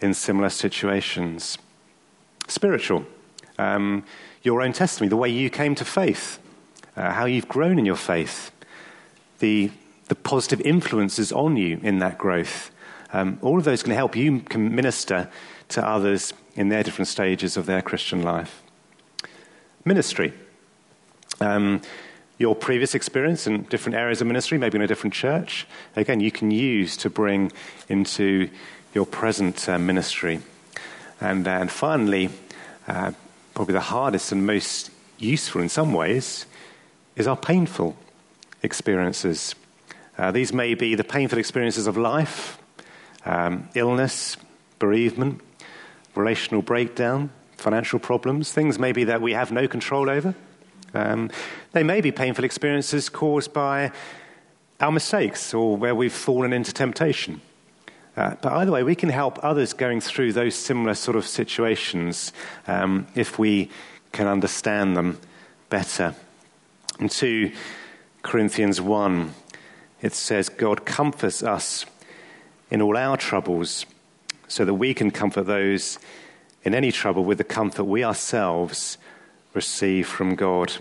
in 0.00 0.14
similar 0.14 0.48
situations. 0.48 1.58
Spiritual, 2.48 3.04
um, 3.58 4.04
your 4.42 4.62
own 4.62 4.72
testimony, 4.72 5.10
the 5.10 5.16
way 5.16 5.28
you 5.28 5.50
came 5.50 5.74
to 5.74 5.84
faith, 5.84 6.38
uh, 6.96 7.12
how 7.12 7.26
you've 7.26 7.48
grown 7.48 7.78
in 7.78 7.84
your 7.84 7.94
faith, 7.94 8.50
the, 9.40 9.70
the 10.08 10.14
positive 10.14 10.62
influences 10.62 11.30
on 11.30 11.58
you 11.58 11.78
in 11.82 11.98
that 11.98 12.16
growth. 12.16 12.70
Um, 13.12 13.38
all 13.42 13.58
of 13.58 13.64
those 13.64 13.82
can 13.82 13.92
help 13.92 14.16
you 14.16 14.40
can 14.40 14.74
minister 14.74 15.30
to 15.68 15.86
others 15.86 16.32
in 16.54 16.68
their 16.68 16.82
different 16.82 17.08
stages 17.08 17.56
of 17.56 17.66
their 17.66 17.82
Christian 17.82 18.22
life. 18.22 18.62
Ministry. 19.84 20.32
Um, 21.40 21.82
your 22.38 22.54
previous 22.54 22.94
experience 22.94 23.46
in 23.46 23.62
different 23.64 23.96
areas 23.96 24.20
of 24.20 24.26
ministry, 24.26 24.58
maybe 24.58 24.76
in 24.76 24.82
a 24.82 24.86
different 24.86 25.14
church, 25.14 25.66
again, 25.94 26.20
you 26.20 26.32
can 26.32 26.50
use 26.50 26.96
to 26.96 27.10
bring 27.10 27.52
into 27.88 28.50
your 28.92 29.06
present 29.06 29.68
uh, 29.68 29.78
ministry. 29.78 30.40
And, 31.20 31.46
and 31.46 31.70
finally, 31.70 32.30
uh, 32.88 33.12
probably 33.54 33.74
the 33.74 33.80
hardest 33.80 34.32
and 34.32 34.46
most 34.46 34.90
useful 35.18 35.60
in 35.60 35.68
some 35.68 35.92
ways 35.92 36.46
is 37.16 37.26
our 37.26 37.36
painful 37.36 37.96
experiences. 38.62 39.54
Uh, 40.18 40.32
these 40.32 40.52
may 40.52 40.74
be 40.74 40.94
the 40.94 41.04
painful 41.04 41.38
experiences 41.38 41.86
of 41.86 41.96
life, 41.96 42.58
um, 43.24 43.68
illness, 43.74 44.36
bereavement, 44.78 45.40
relational 46.14 46.62
breakdown, 46.62 47.30
financial 47.56 47.98
problems, 47.98 48.52
things 48.52 48.78
maybe 48.78 49.04
that 49.04 49.20
we 49.20 49.32
have 49.32 49.50
no 49.50 49.66
control 49.66 50.10
over. 50.10 50.34
Um, 50.92 51.30
they 51.72 51.82
may 51.82 52.00
be 52.00 52.12
painful 52.12 52.44
experiences 52.44 53.08
caused 53.08 53.52
by 53.52 53.90
our 54.80 54.92
mistakes 54.92 55.54
or 55.54 55.76
where 55.76 55.94
we've 55.94 56.12
fallen 56.12 56.52
into 56.52 56.72
temptation. 56.72 57.40
Uh, 58.16 58.36
but 58.40 58.52
either 58.52 58.70
way, 58.70 58.82
we 58.82 58.94
can 58.94 59.08
help 59.08 59.42
others 59.42 59.72
going 59.72 60.00
through 60.00 60.32
those 60.32 60.54
similar 60.54 60.94
sort 60.94 61.16
of 61.16 61.26
situations 61.26 62.32
um, 62.66 63.06
if 63.14 63.38
we 63.38 63.70
can 64.12 64.28
understand 64.28 64.96
them 64.96 65.18
better. 65.68 66.14
In 67.00 67.08
2 67.08 67.50
Corinthians 68.22 68.80
1, 68.80 69.34
it 70.00 70.14
says, 70.14 70.48
God 70.48 70.84
comforts 70.84 71.42
us 71.42 71.86
in 72.74 72.82
all 72.82 72.96
our 72.96 73.16
troubles 73.16 73.86
so 74.48 74.64
that 74.64 74.74
we 74.74 74.92
can 74.92 75.12
comfort 75.12 75.44
those 75.44 75.96
in 76.64 76.74
any 76.74 76.90
trouble 76.90 77.22
with 77.22 77.38
the 77.38 77.44
comfort 77.44 77.84
we 77.84 78.02
ourselves 78.02 78.98
receive 79.52 80.08
from 80.08 80.34
God. 80.34 80.72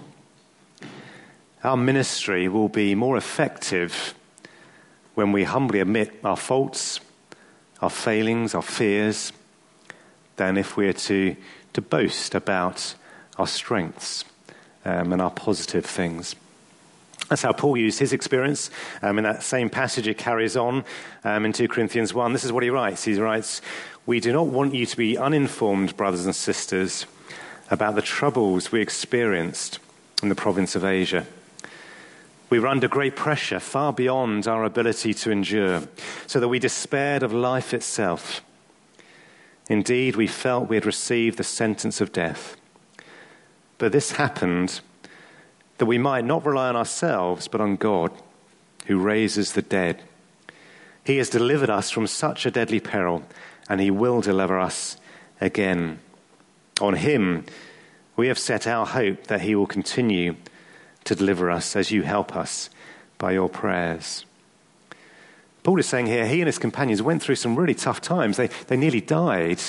Our 1.63 1.77
ministry 1.77 2.47
will 2.47 2.67
be 2.67 2.95
more 2.95 3.15
effective 3.15 4.15
when 5.13 5.31
we 5.31 5.43
humbly 5.43 5.81
admit 5.81 6.19
our 6.23 6.35
faults, 6.35 6.99
our 7.79 7.91
failings, 7.91 8.55
our 8.55 8.63
fears, 8.63 9.31
than 10.37 10.57
if 10.57 10.75
we're 10.75 10.93
to, 10.93 11.35
to 11.73 11.81
boast 11.81 12.33
about 12.33 12.95
our 13.37 13.45
strengths 13.45 14.25
um, 14.83 15.13
and 15.13 15.21
our 15.21 15.29
positive 15.29 15.85
things. 15.85 16.35
That's 17.29 17.41
how 17.41 17.53
Paul 17.53 17.77
used 17.77 17.99
his 17.99 18.13
experience. 18.13 18.69
Um, 19.01 19.17
in 19.17 19.23
that 19.23 19.43
same 19.43 19.69
passage, 19.69 20.07
it 20.07 20.17
carries 20.17 20.57
on 20.57 20.83
um, 21.23 21.45
in 21.45 21.53
2 21.53 21.67
Corinthians 21.67 22.13
1. 22.13 22.33
This 22.33 22.43
is 22.43 22.51
what 22.51 22.63
he 22.63 22.69
writes. 22.69 23.03
He 23.03 23.15
writes, 23.15 23.61
We 24.05 24.19
do 24.19 24.33
not 24.33 24.47
want 24.47 24.75
you 24.75 24.85
to 24.85 24.97
be 24.97 25.17
uninformed, 25.17 25.95
brothers 25.95 26.25
and 26.25 26.35
sisters, 26.35 27.05
about 27.71 27.95
the 27.95 28.01
troubles 28.01 28.71
we 28.71 28.81
experienced 28.81 29.79
in 30.21 30.29
the 30.29 30.35
province 30.35 30.75
of 30.75 30.83
Asia. 30.83 31.25
We 32.49 32.59
were 32.59 32.67
under 32.67 32.87
great 32.87 33.15
pressure, 33.15 33.59
far 33.59 33.93
beyond 33.93 34.47
our 34.47 34.63
ability 34.63 35.13
to 35.15 35.31
endure, 35.31 35.83
so 36.27 36.39
that 36.39 36.49
we 36.49 36.59
despaired 36.59 37.23
of 37.23 37.33
life 37.33 37.73
itself. 37.73 38.41
Indeed, 39.69 40.17
we 40.17 40.27
felt 40.27 40.69
we 40.69 40.75
had 40.75 40.85
received 40.85 41.37
the 41.37 41.43
sentence 41.43 41.99
of 42.01 42.11
death. 42.11 42.57
But 43.77 43.91
this 43.91 44.11
happened 44.13 44.81
that 45.83 45.87
we 45.87 45.97
might 45.97 46.23
not 46.23 46.45
rely 46.45 46.69
on 46.69 46.77
ourselves, 46.77 47.49
but 47.49 47.59
on 47.59 47.75
God, 47.75 48.09
who 48.85 48.97
raises 48.97 49.51
the 49.51 49.61
dead. 49.61 50.01
He 51.03 51.17
has 51.17 51.27
delivered 51.27 51.69
us 51.69 51.89
from 51.89 52.07
such 52.07 52.45
a 52.45 52.51
deadly 52.51 52.79
peril, 52.79 53.23
and 53.67 53.81
He 53.81 53.91
will 53.91 54.21
deliver 54.21 54.57
us 54.57 54.95
again. 55.41 55.99
On 56.79 56.93
Him, 56.93 57.43
we 58.15 58.29
have 58.29 58.39
set 58.39 58.65
our 58.65 58.85
hope 58.85 59.27
that 59.27 59.41
He 59.41 59.55
will 59.55 59.67
continue 59.67 60.37
to 61.03 61.15
deliver 61.15 61.51
us 61.51 61.75
as 61.75 61.91
you 61.91 62.03
help 62.03 62.33
us 62.33 62.69
by 63.17 63.33
your 63.33 63.49
prayers. 63.49 64.23
Paul 65.63 65.79
is 65.79 65.85
saying 65.85 66.05
here, 66.05 66.25
he 66.25 66.39
and 66.39 66.47
his 66.47 66.59
companions 66.59 67.01
went 67.01 67.21
through 67.21 67.35
some 67.35 67.57
really 67.57 67.75
tough 67.75 67.99
times. 67.99 68.37
They, 68.37 68.47
they 68.67 68.77
nearly 68.77 69.01
died, 69.01 69.59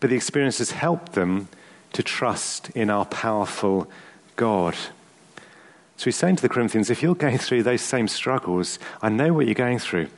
but 0.00 0.10
the 0.10 0.16
experiences 0.16 0.72
helped 0.72 1.12
them 1.12 1.46
to 1.92 2.02
trust 2.02 2.70
in 2.70 2.90
our 2.90 3.04
powerful 3.04 3.88
God. 4.40 4.74
So 5.98 6.06
he's 6.06 6.16
saying 6.16 6.36
to 6.36 6.42
the 6.42 6.48
Corinthians, 6.48 6.88
if 6.88 7.02
you're 7.02 7.14
going 7.14 7.36
through 7.36 7.62
those 7.62 7.82
same 7.82 8.08
struggles, 8.08 8.78
I 9.02 9.10
know 9.10 9.34
what 9.34 9.44
you're 9.44 9.54
going 9.54 9.78
through. 9.78 10.08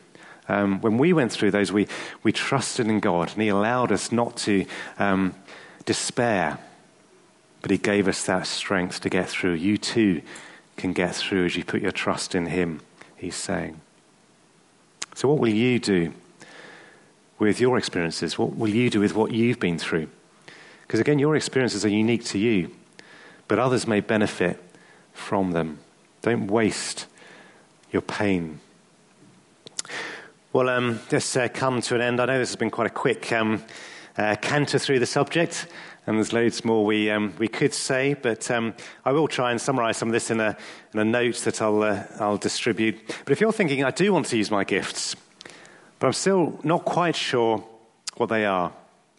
Um, 0.48 0.80
when 0.80 0.96
we 0.96 1.12
went 1.12 1.32
through 1.32 1.50
those, 1.50 1.72
we, 1.72 1.88
we 2.22 2.30
trusted 2.30 2.86
in 2.86 3.00
God, 3.00 3.32
and 3.32 3.42
He 3.42 3.48
allowed 3.48 3.90
us 3.90 4.12
not 4.12 4.36
to 4.36 4.64
um, 5.00 5.34
despair, 5.86 6.58
but 7.62 7.72
He 7.72 7.78
gave 7.78 8.06
us 8.06 8.24
that 8.26 8.46
strength 8.46 9.00
to 9.00 9.10
get 9.10 9.28
through. 9.28 9.54
You 9.54 9.76
too 9.76 10.22
can 10.76 10.92
get 10.92 11.16
through 11.16 11.46
as 11.46 11.56
you 11.56 11.64
put 11.64 11.82
your 11.82 11.90
trust 11.90 12.36
in 12.36 12.46
Him, 12.46 12.80
He's 13.16 13.34
saying. 13.34 13.80
So, 15.16 15.26
what 15.26 15.40
will 15.40 15.48
you 15.48 15.80
do 15.80 16.14
with 17.40 17.60
your 17.60 17.76
experiences? 17.76 18.38
What 18.38 18.56
will 18.56 18.70
you 18.70 18.88
do 18.88 19.00
with 19.00 19.16
what 19.16 19.32
you've 19.32 19.58
been 19.58 19.80
through? 19.80 20.06
Because 20.82 21.00
again, 21.00 21.18
your 21.18 21.34
experiences 21.34 21.84
are 21.84 21.88
unique 21.88 22.24
to 22.26 22.38
you, 22.38 22.70
but 23.52 23.58
others 23.58 23.86
may 23.86 24.00
benefit 24.00 24.58
from 25.12 25.52
them. 25.52 25.78
Don't 26.22 26.46
waste 26.46 27.06
your 27.90 28.00
pain. 28.00 28.60
Well, 30.54 30.70
um, 30.70 31.00
let's 31.10 31.36
uh, 31.36 31.48
come 31.52 31.82
to 31.82 31.94
an 31.94 32.00
end. 32.00 32.18
I 32.18 32.24
know 32.24 32.38
this 32.38 32.48
has 32.48 32.56
been 32.56 32.70
quite 32.70 32.86
a 32.86 32.94
quick 32.94 33.30
um, 33.30 33.62
uh, 34.16 34.36
canter 34.40 34.78
through 34.78 35.00
the 35.00 35.04
subject, 35.04 35.66
and 36.06 36.16
there's 36.16 36.32
loads 36.32 36.64
more 36.64 36.86
we, 36.86 37.10
um, 37.10 37.34
we 37.36 37.46
could 37.46 37.74
say, 37.74 38.14
but 38.14 38.50
um, 38.50 38.72
I 39.04 39.12
will 39.12 39.28
try 39.28 39.50
and 39.50 39.60
summarize 39.60 39.98
some 39.98 40.08
of 40.08 40.14
this 40.14 40.30
in 40.30 40.40
a, 40.40 40.56
in 40.94 41.00
a 41.00 41.04
note 41.04 41.36
that 41.44 41.60
I'll, 41.60 41.82
uh, 41.82 42.04
I'll 42.20 42.38
distribute. 42.38 42.96
But 43.26 43.32
if 43.32 43.40
you're 43.42 43.52
thinking, 43.52 43.84
I 43.84 43.90
do 43.90 44.14
want 44.14 44.28
to 44.28 44.38
use 44.38 44.50
my 44.50 44.64
gifts, 44.64 45.14
but 45.98 46.06
I'm 46.06 46.14
still 46.14 46.58
not 46.64 46.86
quite 46.86 47.16
sure 47.16 47.62
what 48.16 48.30
they 48.30 48.46
are, 48.46 48.72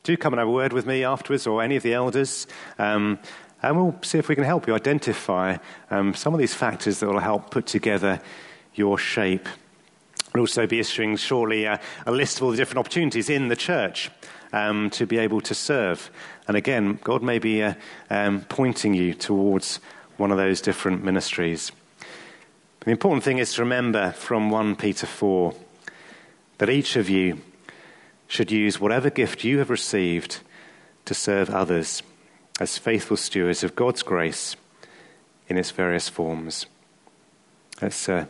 do 0.03 0.17
come 0.17 0.33
and 0.33 0.39
have 0.39 0.49
a 0.49 0.51
word 0.51 0.73
with 0.73 0.85
me 0.85 1.05
afterwards 1.05 1.47
or 1.47 1.63
any 1.63 1.77
of 1.77 1.83
the 1.83 1.93
elders. 1.93 2.45
Um, 2.77 3.19
and 3.63 3.77
we'll 3.77 3.95
see 4.03 4.17
if 4.17 4.27
we 4.27 4.35
can 4.35 4.43
help 4.43 4.67
you 4.67 4.75
identify 4.75 5.57
um, 5.89 6.13
some 6.13 6.33
of 6.33 6.39
these 6.39 6.53
factors 6.53 6.99
that 6.99 7.07
will 7.07 7.19
help 7.19 7.49
put 7.49 7.65
together 7.65 8.21
your 8.75 8.97
shape. 8.97 9.47
We'll 10.33 10.41
also 10.41 10.67
be 10.67 10.79
issuing 10.79 11.15
shortly 11.15 11.63
a, 11.63 11.79
a 12.05 12.11
list 12.11 12.37
of 12.37 12.43
all 12.43 12.51
the 12.51 12.57
different 12.57 12.79
opportunities 12.79 13.29
in 13.29 13.47
the 13.47 13.55
church 13.55 14.11
um, 14.51 14.89
to 14.91 15.05
be 15.05 15.17
able 15.17 15.39
to 15.41 15.55
serve. 15.55 16.11
And 16.45 16.57
again, 16.57 16.99
God 17.03 17.23
may 17.23 17.39
be 17.39 17.63
uh, 17.63 17.75
um, 18.09 18.41
pointing 18.49 18.93
you 18.95 19.13
towards 19.13 19.79
one 20.17 20.31
of 20.31 20.37
those 20.37 20.59
different 20.59 21.03
ministries. 21.03 21.71
But 22.79 22.85
the 22.85 22.91
important 22.91 23.23
thing 23.23 23.37
is 23.37 23.53
to 23.53 23.61
remember 23.61 24.11
from 24.11 24.49
1 24.49 24.75
Peter 24.75 25.07
4 25.07 25.55
that 26.57 26.69
each 26.69 26.97
of 26.97 27.09
you 27.09 27.39
should 28.27 28.51
use 28.51 28.79
whatever 28.79 29.09
gift 29.09 29.45
you 29.45 29.59
have 29.59 29.69
received 29.69 30.39
to 31.05 31.13
serve 31.13 31.49
others 31.49 32.01
as 32.59 32.77
faithful 32.77 33.17
stewards 33.17 33.63
of 33.63 33.75
God's 33.75 34.03
grace 34.03 34.55
in 35.47 35.57
its 35.57 35.71
various 35.71 36.09
forms. 36.09 36.65
Let's, 37.81 38.07
uh, 38.07 38.25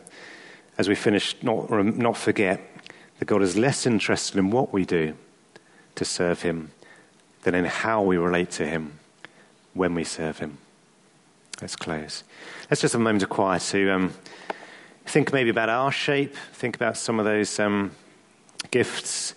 as 0.78 0.88
we 0.88 0.94
finish, 0.94 1.36
not, 1.42 1.70
not 1.70 2.16
forget 2.16 2.60
that 3.18 3.26
God 3.26 3.42
is 3.42 3.56
less 3.56 3.86
interested 3.86 4.38
in 4.38 4.50
what 4.50 4.72
we 4.72 4.84
do 4.84 5.14
to 5.94 6.04
serve 6.04 6.42
Him 6.42 6.72
than 7.42 7.54
in 7.54 7.64
how 7.66 8.02
we 8.02 8.16
relate 8.16 8.50
to 8.52 8.66
Him 8.66 8.98
when 9.74 9.94
we 9.94 10.04
serve 10.04 10.38
Him. 10.38 10.58
Let's 11.60 11.76
close. 11.76 12.24
Let's 12.70 12.80
just 12.80 12.94
have 12.94 13.00
a 13.00 13.04
moment 13.04 13.22
of 13.22 13.28
quiet 13.28 13.62
to 13.62 13.90
um, 13.90 14.14
think 15.06 15.32
maybe 15.32 15.50
about 15.50 15.68
our 15.68 15.92
shape, 15.92 16.34
think 16.52 16.74
about 16.74 16.96
some 16.96 17.20
of 17.20 17.24
those 17.24 17.60
um, 17.60 17.92
gifts 18.70 19.34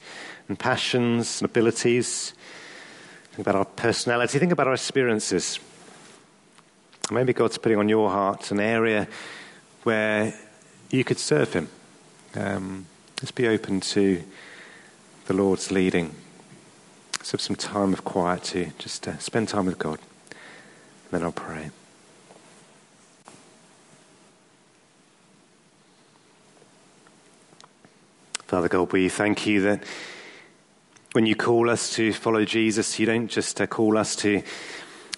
and 0.48 0.58
passions 0.58 1.42
and 1.42 1.50
abilities, 1.50 2.34
think 3.38 3.46
about 3.46 3.60
our 3.60 3.66
personality, 3.66 4.40
think 4.40 4.52
about 4.52 4.66
our 4.66 4.74
experiences. 4.74 5.60
Maybe 7.12 7.34
God's 7.34 7.60
putting 7.60 7.78
on 7.78 7.88
your 7.88 8.10
heart 8.10 8.50
an 8.50 8.60
area 8.60 9.08
where 9.84 10.34
you 10.90 11.04
could 11.04 11.20
serve 11.20 11.54
Him. 11.54 11.70
Um, 12.34 12.88
just 13.20 13.36
be 13.36 13.48
open 13.48 13.80
to 13.82 14.24
the 15.28 15.36
Lord's 15.36 15.70
leading. 15.70 16.16
Let's 17.20 17.30
have 17.30 17.42
some 17.42 17.56
time 17.56 17.94
of 17.94 18.04
quiet 18.04 18.42
to 18.46 18.72
just 18.80 19.08
uh, 19.08 19.20
spend 19.20 19.50
time 19.50 19.68
with 19.68 19.78
God. 19.78 20.00
And 20.32 21.12
then 21.12 21.22
I'll 21.22 21.32
pray. 21.32 21.70
Father 28.48 28.68
God, 28.68 28.92
we 28.92 29.10
thank 29.10 29.46
you 29.46 29.62
that 29.62 29.84
when 31.14 31.26
you 31.26 31.36
call 31.36 31.70
us 31.70 31.94
to 31.94 32.12
follow 32.12 32.44
Jesus, 32.44 33.00
you 33.00 33.06
don't 33.06 33.28
just 33.28 33.60
uh, 33.62 33.68
call 33.68 33.98
us 33.98 34.16
to 34.18 34.42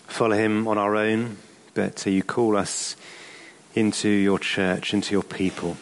follow 0.08 0.36
him 0.36 0.68
on 0.68 0.78
our 0.78 0.96
own, 0.96 1.38
but 1.74 2.06
uh, 2.06 2.10
you 2.10 2.24
call 2.24 2.56
us 2.56 2.96
into 3.74 4.10
your 4.10 4.40
church, 4.40 4.94
into 4.94 5.14
your 5.14 5.24
people. 5.24 5.78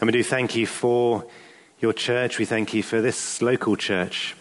And 0.00 0.06
we 0.06 0.12
do 0.12 0.22
thank 0.22 0.54
you 0.56 0.66
for 0.66 1.26
your 1.80 1.92
church. 1.92 2.38
We 2.38 2.44
thank 2.44 2.72
you 2.72 2.82
for 2.82 3.00
this 3.00 3.42
local 3.42 3.76
church. 3.76 4.36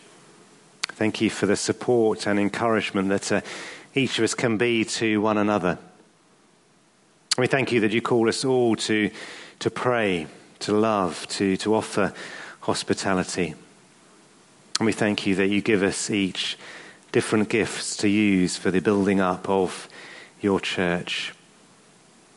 Thank 0.84 1.21
you 1.21 1.29
for 1.29 1.47
the 1.47 1.55
support 1.55 2.27
and 2.27 2.39
encouragement 2.39 3.10
that 3.10 3.31
uh, 3.31 3.41
each 3.95 4.17
of 4.19 4.23
us 4.23 4.36
can 4.36 4.57
be 4.57 4.86
to 4.86 5.19
one 5.19 5.38
another. 5.38 5.79
We 7.38 7.47
thank 7.47 7.71
you 7.71 7.79
that 7.79 7.91
you 7.91 8.01
call 8.01 8.29
us 8.29 8.45
all 8.45 8.75
to, 8.75 9.10
to 9.60 9.71
pray, 9.71 10.27
to 10.60 10.73
love, 10.73 11.25
to, 11.29 11.57
to 11.57 11.75
offer 11.75 12.13
hospitality. 12.62 13.55
And 14.81 14.85
we 14.87 14.93
thank 14.93 15.27
you 15.27 15.35
that 15.35 15.47
you 15.47 15.61
give 15.61 15.83
us 15.83 16.09
each 16.09 16.57
different 17.11 17.49
gifts 17.49 17.95
to 17.97 18.09
use 18.09 18.57
for 18.57 18.71
the 18.71 18.81
building 18.81 19.21
up 19.21 19.47
of 19.47 19.87
your 20.41 20.59
church. 20.59 21.35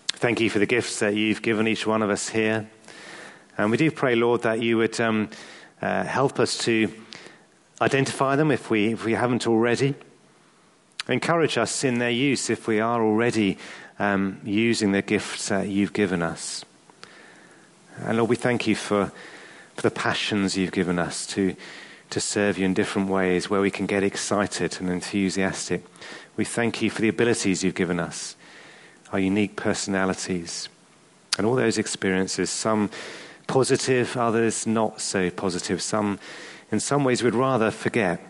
Thank 0.09 0.41
you 0.41 0.51
for 0.51 0.59
the 0.59 0.67
gifts 0.67 1.01
that 1.01 1.15
you've 1.15 1.41
given 1.41 1.67
each 1.67 1.87
one 1.87 2.03
of 2.03 2.11
us 2.11 2.29
here. 2.29 2.69
And 3.57 3.71
we 3.71 3.79
do 3.79 3.91
pray, 3.91 4.15
Lord, 4.15 4.43
that 4.43 4.61
you 4.61 4.77
would 4.77 5.01
um, 5.01 5.31
uh, 5.81 6.05
help 6.05 6.39
us 6.39 6.59
to 6.59 6.93
Identify 7.81 8.37
them 8.37 8.51
if 8.51 8.71
we, 8.71 8.93
if 8.93 9.05
we 9.05 9.13
haven't 9.15 9.47
already. 9.47 9.95
Encourage 11.09 11.59
us 11.59 11.83
in 11.83 11.99
their 11.99 12.11
use 12.11 12.49
if 12.49 12.67
we 12.67 12.79
are 12.79 13.03
already 13.03 13.59
um, 13.99 14.41
using 14.45 14.93
the 14.93 15.03
gifts 15.03 15.49
that 15.49 15.69
you've 15.69 15.93
given 15.93 16.23
us. 16.23 16.65
And 17.99 18.19
Lord, 18.19 18.31
we 18.31 18.37
thank 18.37 18.67
you 18.67 18.77
for, 18.77 19.13
for 19.75 19.83
the 19.83 19.91
passions 19.91 20.57
you've 20.57 20.73
given 20.73 20.99
us 20.99 21.27
to, 21.29 21.57
to 22.11 22.21
serve 22.21 22.59
you 22.59 22.67
in 22.67 22.75
different 22.75 23.09
ways 23.09 23.51
where 23.51 23.61
we 23.61 23.71
can 23.71 23.87
get 23.87 24.03
excited 24.03 24.79
and 24.81 24.91
enthusiastic. 24.91 25.85
We 26.37 26.45
thank 26.45 26.83
you 26.83 26.91
for 26.91 27.01
the 27.01 27.09
abilities 27.09 27.65
you've 27.65 27.75
given 27.75 28.01
us, 28.01 28.37
our 29.13 29.19
unique 29.19 29.57
personalities, 29.57 30.69
and 31.37 31.47
all 31.47 31.55
those 31.55 31.79
experiences, 31.79 32.51
some 32.51 32.91
positive, 33.47 34.17
others 34.17 34.67
not 34.67 35.01
so 35.01 35.31
positive, 35.31 35.83
some 35.83 36.19
in 36.71 36.81
some 36.81 37.05
ways 37.05 37.23
we'd 37.23 37.35
rather 37.35 37.71
forget. 37.71 38.21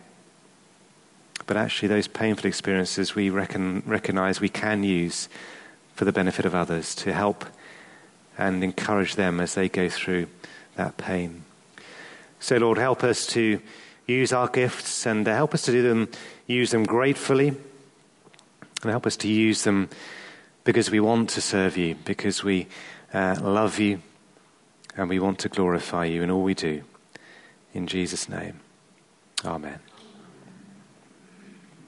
But 1.47 1.57
actually, 1.57 1.89
those 1.89 2.09
painful 2.09 2.47
experiences 2.47 3.15
we 3.15 3.31
reckon, 3.31 3.83
recognize 3.87 4.41
we 4.41 4.49
can 4.49 4.83
use 4.83 5.29
for 5.95 6.05
the 6.05 6.13
benefit 6.13 6.45
of 6.45 6.55
others 6.55 6.95
to 6.97 7.13
help 7.13 7.45
and 8.37 8.65
encourage 8.65 9.15
them 9.15 9.41
as 9.41 9.55
they 9.55 9.69
go 9.69 9.89
through 9.89 10.27
that 10.77 10.97
pain. 10.97 11.45
So, 12.41 12.57
Lord, 12.57 12.79
help 12.79 13.05
us 13.05 13.27
to 13.29 13.61
use 14.07 14.33
our 14.33 14.49
gifts 14.49 15.07
and 15.07 15.27
help 15.27 15.55
us 15.55 15.63
to 15.63 15.73
do 15.73 15.83
them, 15.83 16.09
use 16.47 16.71
them 16.71 16.85
gratefully, 16.85 17.49
and 17.49 18.91
help 18.91 19.07
us 19.07 19.17
to 19.19 19.29
use 19.29 19.65
them 19.65 19.89
because 20.65 20.91
we 20.91 21.01
want 21.01 21.31
to 21.31 21.41
serve 21.41 21.77
you, 21.77 21.95
because 22.05 22.45
we 22.45 22.67
uh, 23.13 23.37
love 23.41 23.79
you, 23.79 24.01
and 24.97 25.09
we 25.09 25.19
want 25.19 25.39
to 25.41 25.49
glorify 25.49 26.05
you 26.05 26.23
in 26.23 26.31
all 26.31 26.43
we 26.43 26.55
do. 26.55 26.83
In 27.73 27.87
Jesus' 27.87 28.29
name, 28.29 28.61
amen. 29.45 29.84